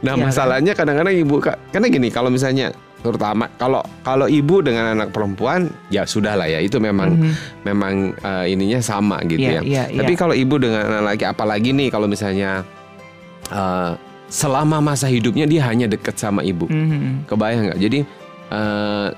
[0.00, 0.30] Nah kan?
[0.30, 2.70] masalahnya kadang-kadang ibu karena gini kalau misalnya
[3.02, 7.32] terutama kalau kalau ibu dengan anak perempuan ya sudah lah ya itu memang Mhm.
[7.62, 9.60] memang eh, ininya sama gitu Iya, ya.
[9.60, 9.98] iya, iya.
[10.00, 12.62] Tapi kalau ibu dengan anak laki apalagi nih kalau misalnya
[13.50, 13.92] eh,
[14.32, 16.64] selama masa hidupnya dia hanya dekat sama ibu.
[16.66, 17.26] Mhm.
[17.26, 17.80] Kebayang nggak?
[17.82, 17.98] Jadi
[18.48, 19.08] eh,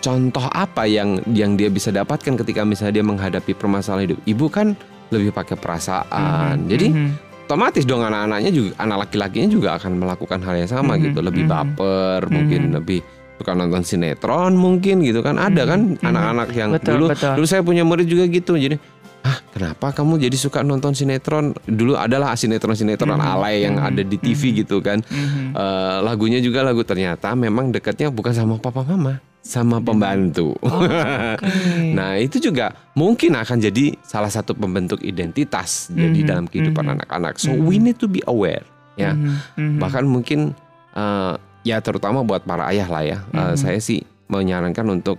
[0.00, 4.18] contoh apa yang yang dia bisa dapatkan ketika misalnya dia menghadapi permasalahan hidup?
[4.24, 4.72] Ibu kan
[5.12, 6.64] lebih pakai perasaan.
[6.64, 6.68] Mhm.
[6.72, 7.08] Jadi Mhm.
[7.44, 11.44] otomatis dong anak-anaknya juga anak laki-lakinya juga akan melakukan hal yang sama Mhm, gitu, lebih
[11.44, 11.50] mhm.
[11.52, 12.74] baper, mungkin Mhm.
[12.80, 13.00] lebih
[13.44, 15.36] suka nonton sinetron mungkin gitu kan.
[15.36, 16.08] Ada Mhm, kan mhm.
[16.08, 17.32] anak-anak yang Betul, dulu betul.
[17.36, 18.56] dulu saya punya murid juga gitu.
[18.56, 18.80] Jadi
[19.24, 21.56] Ah, kenapa kamu jadi suka nonton sinetron?
[21.64, 24.56] Dulu adalah sinetron-sinetron Mhm, alay yang mhm, ada di TV mhm.
[24.64, 25.00] gitu kan.
[25.00, 25.56] Mhm.
[25.56, 30.52] Eh, lagunya juga lagu ternyata memang dekatnya bukan sama papa mama, sama pembantu.
[30.60, 30.92] Oh, Oke.
[31.96, 37.40] nah itu juga mungkin akan jadi salah satu pembentuk identitas jadi Mhm, dalam kehidupan anak-anak.
[37.40, 37.64] So Mhm.
[37.64, 38.68] we need to be aware
[39.00, 39.16] ya.
[39.16, 39.78] Mhm, mhm.
[39.80, 40.52] Bahkan mungkin
[40.92, 41.34] eh,
[41.64, 43.18] ya terutama buat para ayah lah ya.
[43.32, 43.56] Eh, Mhm.
[43.56, 45.18] saya sih menyarankan untuk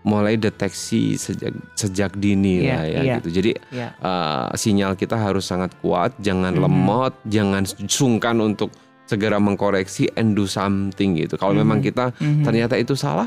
[0.00, 3.14] mulai deteksi sejak sejak dini Iya, lah ya iya.
[3.18, 3.28] gitu.
[3.34, 3.90] Jadi Ya.
[3.92, 6.62] eh, sinyal kita harus sangat kuat, jangan Mhm.
[6.62, 8.70] lemot, jangan sungkan untuk
[9.06, 11.34] segera mengkoreksi and do something gitu.
[11.34, 11.60] Kalau Mhm.
[11.62, 12.42] memang kita Mhm.
[12.42, 13.26] ternyata itu salah,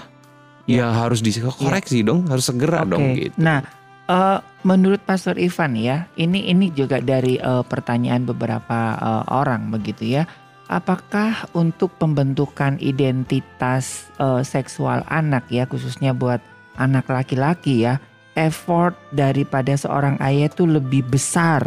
[0.63, 0.87] Ya.
[0.87, 2.91] ya harus dikoreksi dong, harus segera Oke.
[2.91, 3.35] dong gitu.
[3.35, 3.59] Nah,
[4.07, 10.15] eh, menurut Pastor Ivan ya, ini ini juga dari eh, pertanyaan beberapa eh, orang begitu
[10.15, 10.23] ya.
[10.69, 16.37] Apakah untuk pembentukan identitas eh, seksual anak ya, khususnya buat
[16.77, 17.97] anak laki-laki ya,
[18.37, 21.65] effort daripada seorang ayah itu lebih besar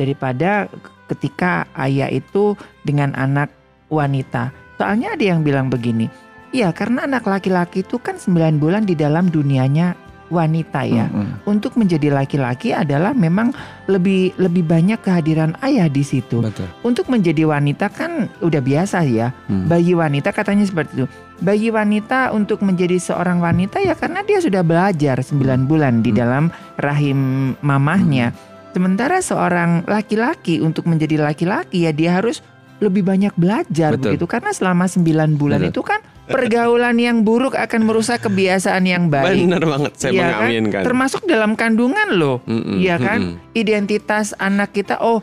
[0.00, 0.66] daripada
[1.12, 3.52] ketika ayah itu dengan anak
[3.92, 4.50] wanita.
[4.80, 6.08] Soalnya ada yang bilang begini,
[6.50, 9.94] Iya, karena anak laki-laki itu kan 9 bulan di dalam dunianya
[10.30, 11.10] wanita ya.
[11.10, 11.44] Mm-mm.
[11.44, 13.50] Untuk menjadi laki-laki adalah memang
[13.90, 16.40] lebih lebih banyak kehadiran ayah di situ.
[16.40, 16.70] Betul.
[16.86, 19.34] Untuk menjadi wanita kan udah biasa ya.
[19.50, 19.66] Hmm.
[19.66, 21.06] Bayi wanita katanya seperti itu.
[21.42, 26.18] Bayi wanita untuk menjadi seorang wanita ya karena dia sudah belajar 9 bulan di Hmm.
[26.18, 26.44] dalam
[26.78, 27.18] rahim
[27.60, 28.30] mamahnya.
[28.70, 32.38] Sementara seorang laki-laki untuk menjadi laki-laki ya dia harus
[32.78, 34.16] lebih banyak belajar Betul.
[34.16, 35.70] begitu karena selama 9 bulan Betul.
[35.74, 36.00] itu kan
[36.30, 39.46] pergaulan yang buruk akan merusak kebiasaan yang baik.
[39.46, 40.18] Benar banget, saya kan?
[40.22, 40.82] mengaminkan.
[40.86, 42.38] Termasuk dalam kandungan loh.
[42.48, 43.18] Iya kan?
[43.36, 43.52] mm-mm.
[43.52, 45.20] Identitas anak kita oh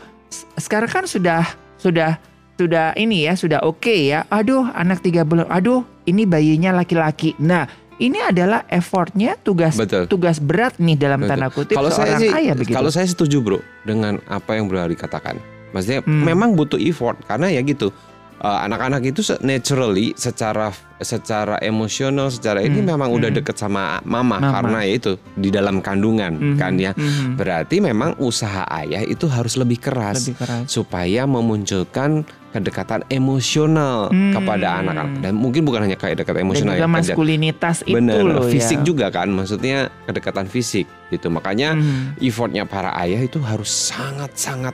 [0.60, 1.44] sekarang kan sudah
[1.80, 2.20] sudah
[2.58, 4.26] sudah ini ya, sudah oke ya.
[4.28, 5.46] Aduh, anak tiga bulan.
[5.48, 7.38] Aduh, ini bayinya laki-laki.
[7.38, 10.10] Nah, ini adalah effortnya tugas Betul.
[10.10, 11.30] tugas berat nih dalam Betul.
[11.34, 12.76] tanda kutip Kalau saya seorang sih, ayah begitu.
[12.78, 15.38] kalau saya setuju bro dengan apa yang bro katakan.
[15.74, 16.24] Maksudnya Hmm.
[16.24, 17.92] memang butuh effort karena ya gitu.
[18.38, 23.38] Eh, anak-anak itu se- naturally secara secara emosional secara ini Hmm, memang udah hmm.
[23.38, 24.50] deket sama mama, Mama.
[24.52, 26.92] karena ya itu di dalam kandungan Mhm, kan ya.
[26.92, 27.36] mhm.
[27.36, 30.66] Berarti memang usaha ayah itu harus lebih keras lebih keras.
[30.68, 34.34] supaya memunculkan kedekatan emosional Hmm.
[34.34, 38.18] kepada anak-anak dan mungkin bukan hanya kayak dekat Dan emosional juga ya, maskulinitas itu bener
[38.24, 38.86] loh fisik ya.
[38.88, 44.74] juga kan maksudnya kedekatan fisik gitu makanya Mhm, effortnya para ayah itu harus sangat-sangat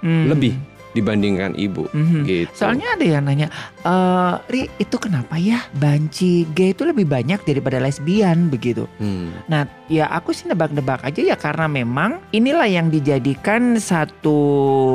[0.00, 0.26] mhm.
[0.26, 0.54] lebih
[0.92, 2.22] dibandingkan ibu Mhm.
[2.24, 3.48] gitu Soalnya ada yang nanya,
[3.82, 8.84] eh Ri itu kenapa ya banci gay itu lebih banyak daripada lesbian begitu?
[8.96, 14.38] Hmm, Nah, ya aku sih nebak-nebak aja ya karena memang inilah yang dijadikan satu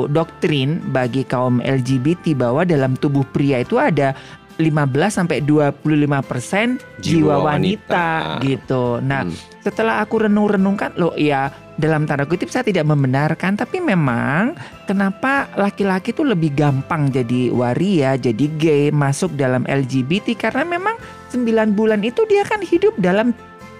[0.08, 4.14] doktrin bagi kaum LGBT bahwa dalam tubuh pria itu ada
[4.58, 5.86] 15 sampai 25
[6.26, 8.06] persen jiwa Jiwa wanita,
[8.42, 8.42] wanita.
[8.42, 8.98] gitu.
[8.98, 9.62] Nah, hmm.
[9.62, 11.48] setelah aku renung-renungkan loh ya
[11.78, 14.58] dalam tanda kutip saya tidak membenarkan tapi memang
[14.90, 20.98] kenapa laki-laki tuh lebih gampang jadi waria jadi gay masuk dalam LGBT karena memang
[21.30, 23.30] 9 bulan itu dia kan hidup dalam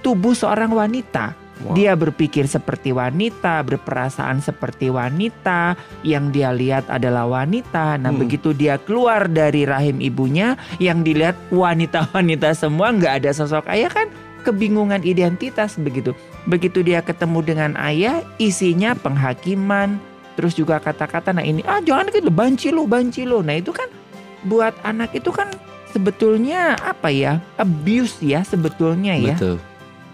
[0.07, 1.75] tubuh seorang wanita Wow.
[1.75, 5.75] dia berpikir seperti wanita berperasaan seperti wanita
[6.07, 8.23] yang dia lihat adalah wanita nah Hmm.
[8.23, 14.07] begitu dia keluar dari rahim ibunya yang dilihat wanita-wanita semua nggak ada sosok ayah kan
[14.47, 16.15] kebingungan identitas begitu.
[16.47, 20.01] Begitu dia ketemu dengan ayah, isinya penghakiman,
[20.39, 23.91] terus juga kata-kata nah ini ah jangan gitu banci lo banci lo nah itu kan
[24.47, 25.51] buat anak itu kan
[25.91, 29.59] sebetulnya apa ya abuse ya sebetulnya ya Betul.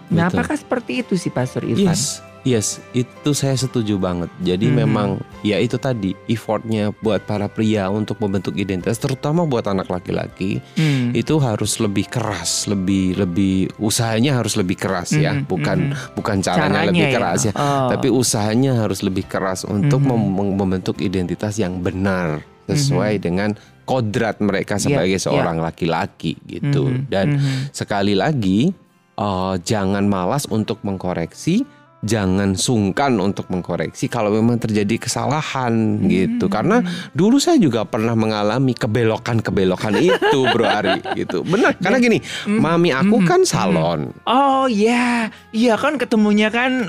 [0.07, 0.37] Nah betul.
[0.39, 4.29] apakah seperti itu sih Pastor Ivan Yes, yes, itu saya setuju banget.
[4.37, 4.75] Jadi Mhm.
[4.77, 5.09] memang
[5.41, 11.09] ya itu tadi effortnya buat para pria untuk membentuk identitas, terutama buat anak laki-laki Hmm.
[11.11, 16.13] itu harus lebih keras, lebih lebih usahanya harus lebih keras ya, Mhm, bukan mhm.
[16.13, 17.89] bukan caranya, lebih keras ya, Oh.
[17.89, 23.53] tapi usahanya harus lebih keras untuk mem- membentuk identitas yang benar sesuai dengan
[23.85, 25.21] kodrat mereka Ya, sebagai ya.
[25.21, 26.89] seorang laki-laki gitu.
[26.89, 27.69] Mhm, Dan mhm.
[27.69, 28.73] sekali lagi
[29.19, 31.65] eh, jangan malas untuk mengkoreksi
[32.05, 36.45] jangan sungkan untuk mengkoreksi kalau memang terjadi kesalahan gitu.
[36.45, 41.41] Karena dulu saya juga pernah mengalami kebelokan-kebelokan itu Bro Ari gitu.
[41.41, 44.13] Benar karena gini mami aku mm, kan salon.
[44.29, 46.85] Oh ya, iya kan ketemunya kan.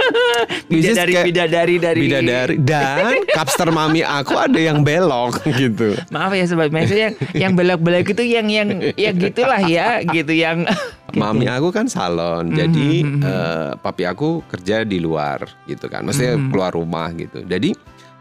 [0.72, 2.54] Is bidadari kayak bidadari dari bidadari.
[2.64, 5.94] Dan kapster mami aku ada yang belok gitu.
[6.08, 10.64] Maaf ya sobat maksudnya yang yang belok-belok itu yang yang ya gitulah ya gitu yang
[11.10, 11.22] gitu.
[11.22, 13.22] Mami aku kan salon, Mhm, jadi mhm.
[13.22, 16.50] eh, papi aku kerja di luar gitu kan, maksudnya Mhm.
[16.50, 17.42] keluar rumah gitu.
[17.42, 17.70] Jadi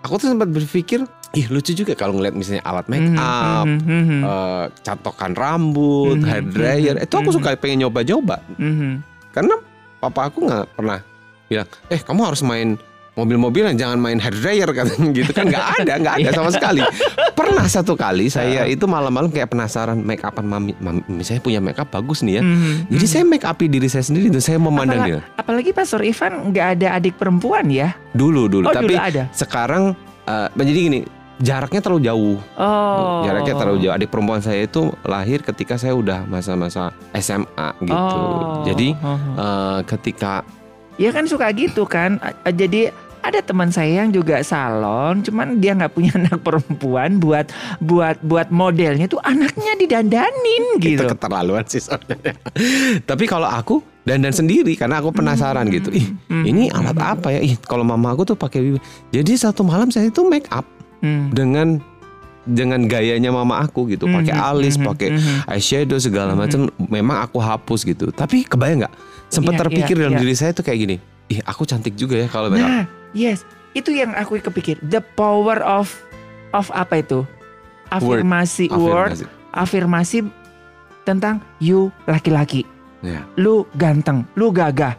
[0.01, 1.01] aku tuh sempat berpikir,
[1.33, 6.27] ih lucu juga kalau ngeliat misalnya alat make up, mhm, mhm, eh, catokan rambut, Mhm,
[6.29, 9.01] hair dryer, itu aku suka pengen nyoba-nyoba mhm.
[9.33, 9.55] karena
[9.97, 10.99] papa aku nggak pernah
[11.45, 12.77] bilang, eh kamu harus main
[13.15, 16.83] mobil-mobilan jangan main hair dryer katanya gitu kan nggak ada nggak ada sama sekali
[17.31, 21.75] pernah satu kali saya itu malam-malam kayak penasaran make upan mami, mami misalnya punya make
[21.75, 23.11] up bagus nih ya Mhm, jadi mhm.
[23.11, 26.67] saya make upi diri saya sendiri dan saya memandang Apala- dia apalagi Pastor Ivan nggak
[26.75, 27.95] ada adik perempuan ya?
[28.11, 29.23] dulu dulu Oh tapi dulu ada.
[29.31, 29.95] sekarang
[30.25, 30.99] eh, menjadi gini
[31.37, 33.23] jaraknya terlalu jauh Oh.
[33.23, 38.63] jaraknya terlalu jauh adik perempuan saya itu lahir ketika saya udah masa-masa SMA gitu Oh.
[38.65, 39.19] jadi Oh.
[39.37, 40.43] eh, ketika
[40.95, 42.23] Ya kan suka gitu kan.
[42.47, 42.87] Jadi
[43.25, 47.49] ada teman saya yang juga salon, cuman dia nggak punya anak perempuan buat
[47.79, 51.03] buat buat modelnya tuh anaknya didandanin itu gitu.
[51.05, 52.37] keterlaluan sih sebenarnya.
[53.03, 55.89] tapi kalau aku dandan sendiri karena aku penasaran gitu.
[55.89, 56.45] Ih Hmm.
[56.45, 57.41] ini alat apa ya?
[57.41, 58.81] Ih kalau mama aku tuh pakai bibir.
[59.09, 60.65] Jadi satu malam saya itu make up
[61.01, 61.29] Hmm.
[61.29, 61.81] dengan
[62.45, 64.05] dengan gayanya mama aku gitu.
[64.05, 65.17] Pakai Mhm, alis pakai
[65.49, 66.69] eyeshadow segala macam.
[66.77, 68.13] Memang aku hapus gitu.
[68.13, 68.93] Tapi kebayang nggak?
[69.27, 70.21] Sempat Iya, terpikir iya, dalam iya.
[70.21, 70.95] diri saya tuh kayak gini.
[71.25, 72.85] Ih aku cantik juga ya kalau Nah,
[73.15, 74.77] yes, itu yang aku kepikir.
[74.83, 75.89] The power of
[76.51, 77.23] of apa itu?
[77.87, 79.25] Afirmasi word, Afirmasi.
[79.53, 80.17] afirmasi
[81.05, 82.65] tentang you laki-laki,
[82.99, 83.23] Ya.
[83.37, 84.97] lu ganteng, lu gagah.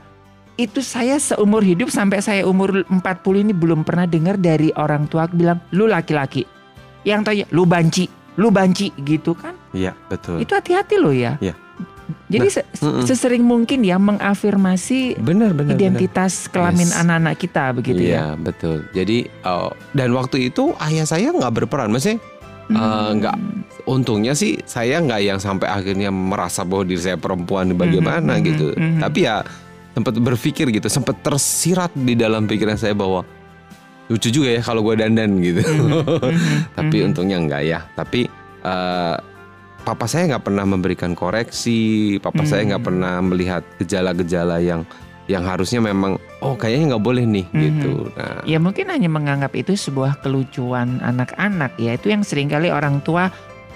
[0.56, 5.28] Itu saya seumur hidup sampai saya umur 40 ini belum pernah dengar dari orang tua
[5.28, 6.48] bilang lu laki-laki.
[7.04, 8.08] Yang tanya lu banci,
[8.40, 9.52] lu banci gitu kan.
[9.76, 11.36] Iya betul Itu hati-hati loh ya.
[11.42, 11.52] Iya.
[12.26, 13.02] Jadi Nah, se- mm-mm.
[13.04, 15.74] sesering mungkin ya mengafirmasi benar benar.
[15.74, 16.96] identitas kelamin Yes.
[16.96, 18.08] anak-anak kita begitu ya.
[18.08, 18.76] Iya betul.
[18.90, 22.22] Jadi oh, dan waktu itu ayah saya nggak berperan, maksudnya
[22.66, 22.74] Hmm.
[22.74, 23.36] Eh, nggak.
[23.86, 28.66] untungnya sih saya nggak yang sampai akhirnya merasa bahwa diri saya perempuan bagaimana Mhm, gitu.
[28.72, 28.98] mhm.
[28.98, 29.46] Tapi ya
[29.92, 33.22] sempat berpikir gitu, sempat tersirat di dalam pikiran saya bahwa
[34.06, 35.62] lucu juga ya kalau gue dandan gitu.
[36.76, 37.80] Tapi untungnya enggak ya.
[37.88, 38.26] Tapi
[38.60, 39.16] eh,
[39.86, 42.88] papa saya nggak pernah memberikan koreksi, papa saya nggak Hmm.
[42.90, 44.82] pernah melihat gejala-gejala yang
[45.26, 47.58] yang harusnya memang oh kayaknya nggak boleh nih Mhm.
[47.62, 47.92] gitu.
[48.14, 53.02] Nah, Ya mungkin hanya menganggap itu sebuah kelucuan anak-anak ya itu yang sering kali orang
[53.02, 53.30] tua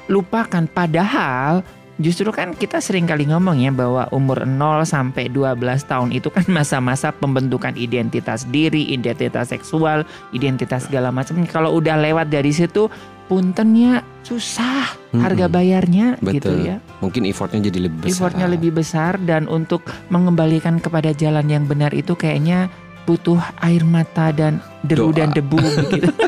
[0.06, 1.62] lupakan padahal
[1.98, 6.46] justru kan kita sering kali ngomong ya bahwa umur 0 sampai 12 tahun itu kan
[6.54, 11.38] masa-masa pembentukan identitas diri, identitas seksual, identitas segala macam.
[11.46, 12.86] Kalau udah lewat dari situ
[13.30, 16.66] puntennya susah harga bayarnya gitu Betul.
[16.66, 16.76] ya.
[16.98, 18.10] mungkin effortnya jadi lebih besar.
[18.18, 22.66] Effortnya lebih besar dan untuk mengembalikan kepada jalan yang benar itu kayaknya
[23.06, 25.22] butuh air mata dan deru Doa.
[25.22, 25.62] dan debu
[25.94, 26.10] gitu.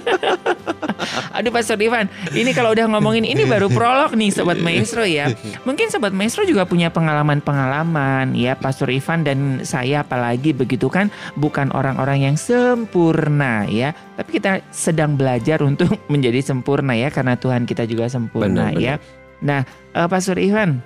[1.32, 5.32] Aduh Pastor Ivan, ini kalau udah ngomongin ini baru prolog nih Sobat Maestro ya.
[5.64, 11.08] Mungkin Sobat Maestro juga punya pengalaman-pengalaman ya Pastor Ivan dan saya apalagi begitu kan
[11.40, 13.96] bukan orang-orang yang sempurna ya.
[14.20, 18.94] Tapi kita sedang belajar untuk menjadi sempurna ya karena Tuhan kita juga sempurna Benar, ya.
[19.40, 19.64] Nah
[19.96, 20.84] eh, Pastor Ivan,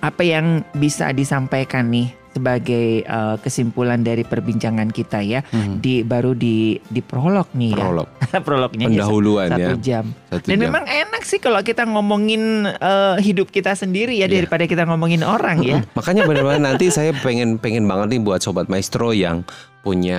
[0.00, 5.80] apa yang bisa disampaikan nih sebagai eh, kesimpulan dari perbincangan kita ya Hmm.
[5.80, 9.74] di baru di di prolog nih Prolog, ya prolognya ya, pendahuluan satu ya.
[9.78, 10.64] jam Satu dan jam.
[10.66, 14.36] memang enak sih kalau kita ngomongin eh, hidup kita sendiri ya Iya.
[14.36, 15.80] daripada kita ngomongin orang ya.
[15.92, 19.40] Makanya benar-benar nanti saya pengen pengen banget nih buat sobat maestro yang
[19.80, 20.18] punya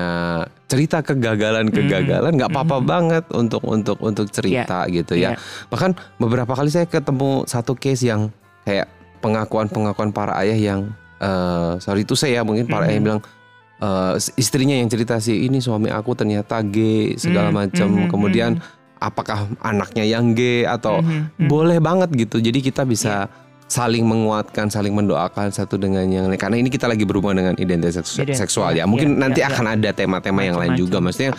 [0.66, 2.86] cerita kegagalan-kegagalan nggak apa-apa Mhm.
[2.86, 5.36] banget untuk untuk untuk cerita gitu ya.
[5.36, 5.40] Iya.
[5.68, 8.32] Bahkan beberapa kali saya ketemu satu case yang
[8.64, 8.88] kayak
[9.20, 10.80] pengakuan-pengakuan para ayah yang
[11.18, 12.96] eh sorry itu saya mungkin para ayah Mhm.
[12.96, 13.22] yang bilang
[13.78, 17.88] eh, istrinya yang cerita sih ini suami aku ternyata gay segala Hmm, macam.
[17.92, 18.64] mhm, Kemudian mhm.
[18.98, 21.48] apakah anaknya yang gay atau Mhm, mhm.
[21.48, 22.38] boleh banget gitu.
[22.40, 23.46] Jadi kita bisa Iya.
[23.68, 26.38] saling menguatkan, saling mendoakan satu dengan yang lain.
[26.38, 28.82] Karena ini kita lagi berhubungan dengan identitas seksu- Identitas, seksual ya.
[28.82, 30.98] ya, Mungkin ya, nanti ya, akan ada tema-tema yang lain juga.
[30.98, 31.36] Maksudnya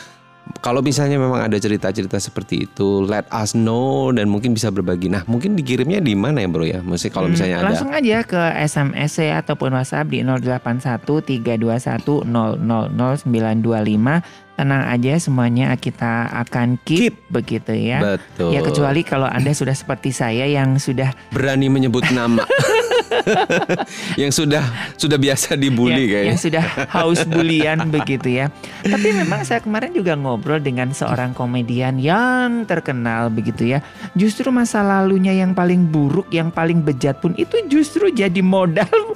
[0.59, 5.07] kalau misalnya memang ada cerita-cerita seperti itu, let us know dan mungkin bisa berbagi.
[5.07, 6.81] Nah, mungkin dikirimnya di mana ya, Bro ya?
[6.81, 12.27] Maksudnya kalau Hmm, misalnya ada langsung aja ke SMS ya ataupun WhatsApp di 081 321
[12.27, 14.23] 000925.
[14.59, 18.03] Tenang aja semuanya kita akan keep, begitu ya.
[18.19, 22.43] betul Ya kecuali kalau Anda sudah seperti saya yang sudah berani menyebut nama.
[24.21, 26.29] yang sudah sudah biasa dibully ya, kayaknya.
[26.31, 28.47] yang sudah haus bulian begitu ya.
[28.83, 33.79] Tapi memang saya kemarin juga ngobrol dengan seorang komedian yang terkenal begitu ya.
[34.15, 38.89] Justru masa lalunya yang paling buruk, yang paling bejat pun itu justru jadi modal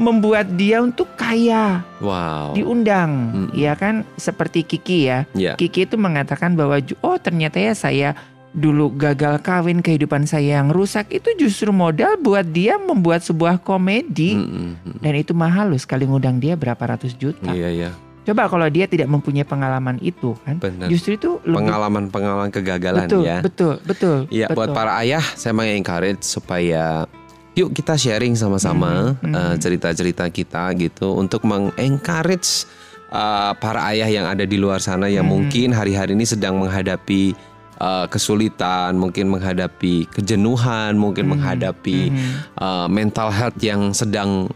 [0.00, 2.56] membuat dia untuk kaya, Wow.
[2.56, 3.48] diundang, Mm.
[3.54, 4.02] ya kan?
[4.16, 5.28] Seperti Kiki ya.
[5.36, 5.52] Ya.
[5.54, 8.16] Kiki itu mengatakan bahwa oh ternyata ya saya
[8.52, 14.36] dulu gagal kawin kehidupan saya yang rusak itu justru modal buat dia membuat sebuah komedi
[14.36, 14.98] Mm, mm, mm.
[15.00, 17.48] dan itu mahal loh sekali ngundang dia berapa ratus juta.
[17.48, 17.90] Iya ya,
[18.22, 20.86] Coba kalau dia tidak mempunyai pengalaman itu kan, benar.
[20.86, 23.38] justru itu Pengalaman-pengalaman kegagalan betul, ya.
[23.42, 24.16] betul, betul.
[24.28, 27.10] Iya, buat para ayah saya mengencourage supaya
[27.52, 29.34] yuk kita sharing sama-sama Mhm, mhm.
[29.34, 32.68] eh, cerita-cerita kita gitu untuk mengencourage
[33.08, 35.32] eh, para ayah yang ada di luar sana yang Mhm.
[35.32, 37.34] mungkin hari-hari ini sedang menghadapi
[37.82, 42.32] eh, kesulitan, mungkin menghadapi kejenuhan, mungkin Mhm, menghadapi mhm.
[42.56, 44.46] eh, mental health yang sedang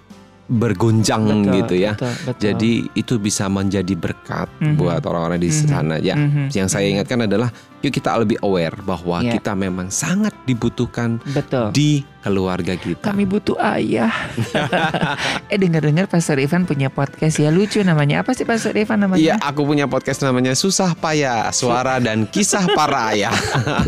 [0.47, 1.93] bergonjang Betul, gitu ya.
[1.99, 2.39] betul, betul.
[2.39, 4.79] Jadi itu bisa menjadi berkat Mhm.
[4.79, 5.67] buat orang-orang di Mhm.
[5.67, 6.15] sana ya.
[6.15, 7.51] Mhm, Yang saya ingatkan adalah
[7.81, 9.37] yuk kita lebih aware bahwa Ya.
[9.37, 11.71] kita memang sangat dibutuhkan betul.
[11.71, 13.07] di keluarga kita.
[13.07, 14.11] Kami butuh ayah.
[15.53, 18.27] eh dengar-dengar Pastor Ivan punya podcast ya lucu namanya.
[18.27, 19.23] Apa sih Pastor Ivan namanya?
[19.23, 23.35] Iya, aku punya podcast namanya Susah Payah, Suara dan Kisah Para Ayah.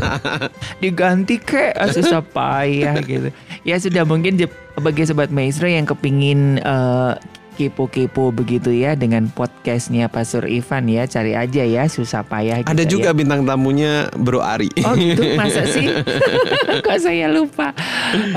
[0.82, 3.28] diganti ke ah, susah payah gitu.
[3.66, 4.38] Ya sudah mungkin
[4.78, 7.12] bagi sobat maestro yang kepingin eh,
[7.58, 12.62] kepo-kepo begitu ya dengan podcastnya Pastor Ivan ya cari aja ya susah payah.
[12.62, 13.18] Ada gitu juga ya.
[13.18, 14.70] bintang tamunya Bro Ari.
[14.86, 15.90] Oh gitu masa sih?
[16.86, 17.74] Kok saya lupa.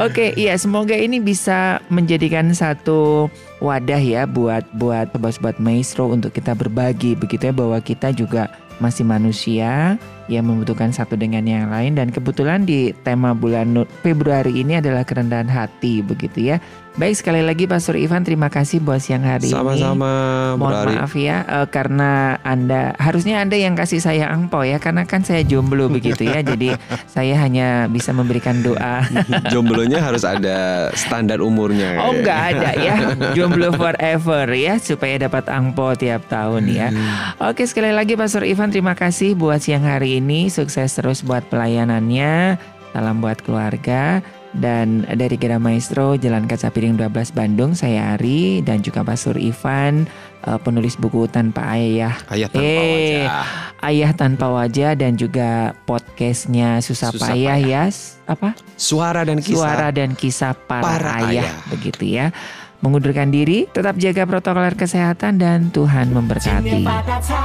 [0.01, 3.29] Oke, iya semoga ini bisa menjadikan satu
[3.61, 8.49] wadah ya buat buat sobat-sobat maestro untuk kita berbagi begitu ya bahwa kita juga
[8.81, 14.81] masih manusia yang membutuhkan satu dengan yang lain dan kebetulan di tema bulan Februari ini
[14.81, 16.57] adalah kerendahan hati begitu ya.
[16.91, 19.55] Baik sekali lagi Pastor Ivan terima kasih buat siang hari ini.
[19.55, 20.11] Sama-sama
[20.59, 20.91] Mohon Ari.
[20.91, 25.39] maaf ya eh, karena Anda harusnya Anda yang kasih saya angpau ya karena kan saya
[25.47, 26.43] jomblo begitu ya.
[26.43, 26.75] Jadi
[27.15, 29.07] saya hanya bisa memberikan doa.
[29.55, 31.95] Jomblonya harus ada standar umurnya.
[32.03, 32.19] Oh kayaknya.
[32.19, 32.95] nggak ada ya.
[33.39, 36.91] Jomblo forever ya supaya dapat angpau tiap tahun ya.
[37.39, 40.51] Oke sekali lagi Pastor Ivan terima kasih buat siang hari ini.
[40.51, 42.59] Sukses terus buat pelayanannya.
[42.91, 44.19] Salam buat keluarga.
[44.56, 50.08] Dan dari Gera Maestro Jalan Kaca Piring 12 Bandung saya Ari dan juga Pastor Ivan
[50.42, 53.44] eh, penulis buku Tanpa Ayah Ayah tanpa Eh, wajah.
[53.84, 57.68] Ayah Tanpa Wajah dan juga podcastnya Susah, Susah Payah Payah.
[57.68, 59.60] ya S- apa Suara dan kisah.
[59.60, 61.54] Suara dan Kisah Para, Para ayah, Ayah.
[61.68, 62.32] begitu ya
[62.80, 67.36] mengundurkan diri tetap jaga protokol kesehatan dan Tuhan 今 memberkati 年发大财，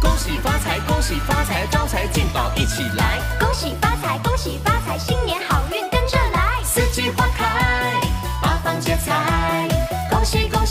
[0.00, 2.48] 恭喜发财，恭喜发财，招财进宝
[10.33, 10.62] shake off.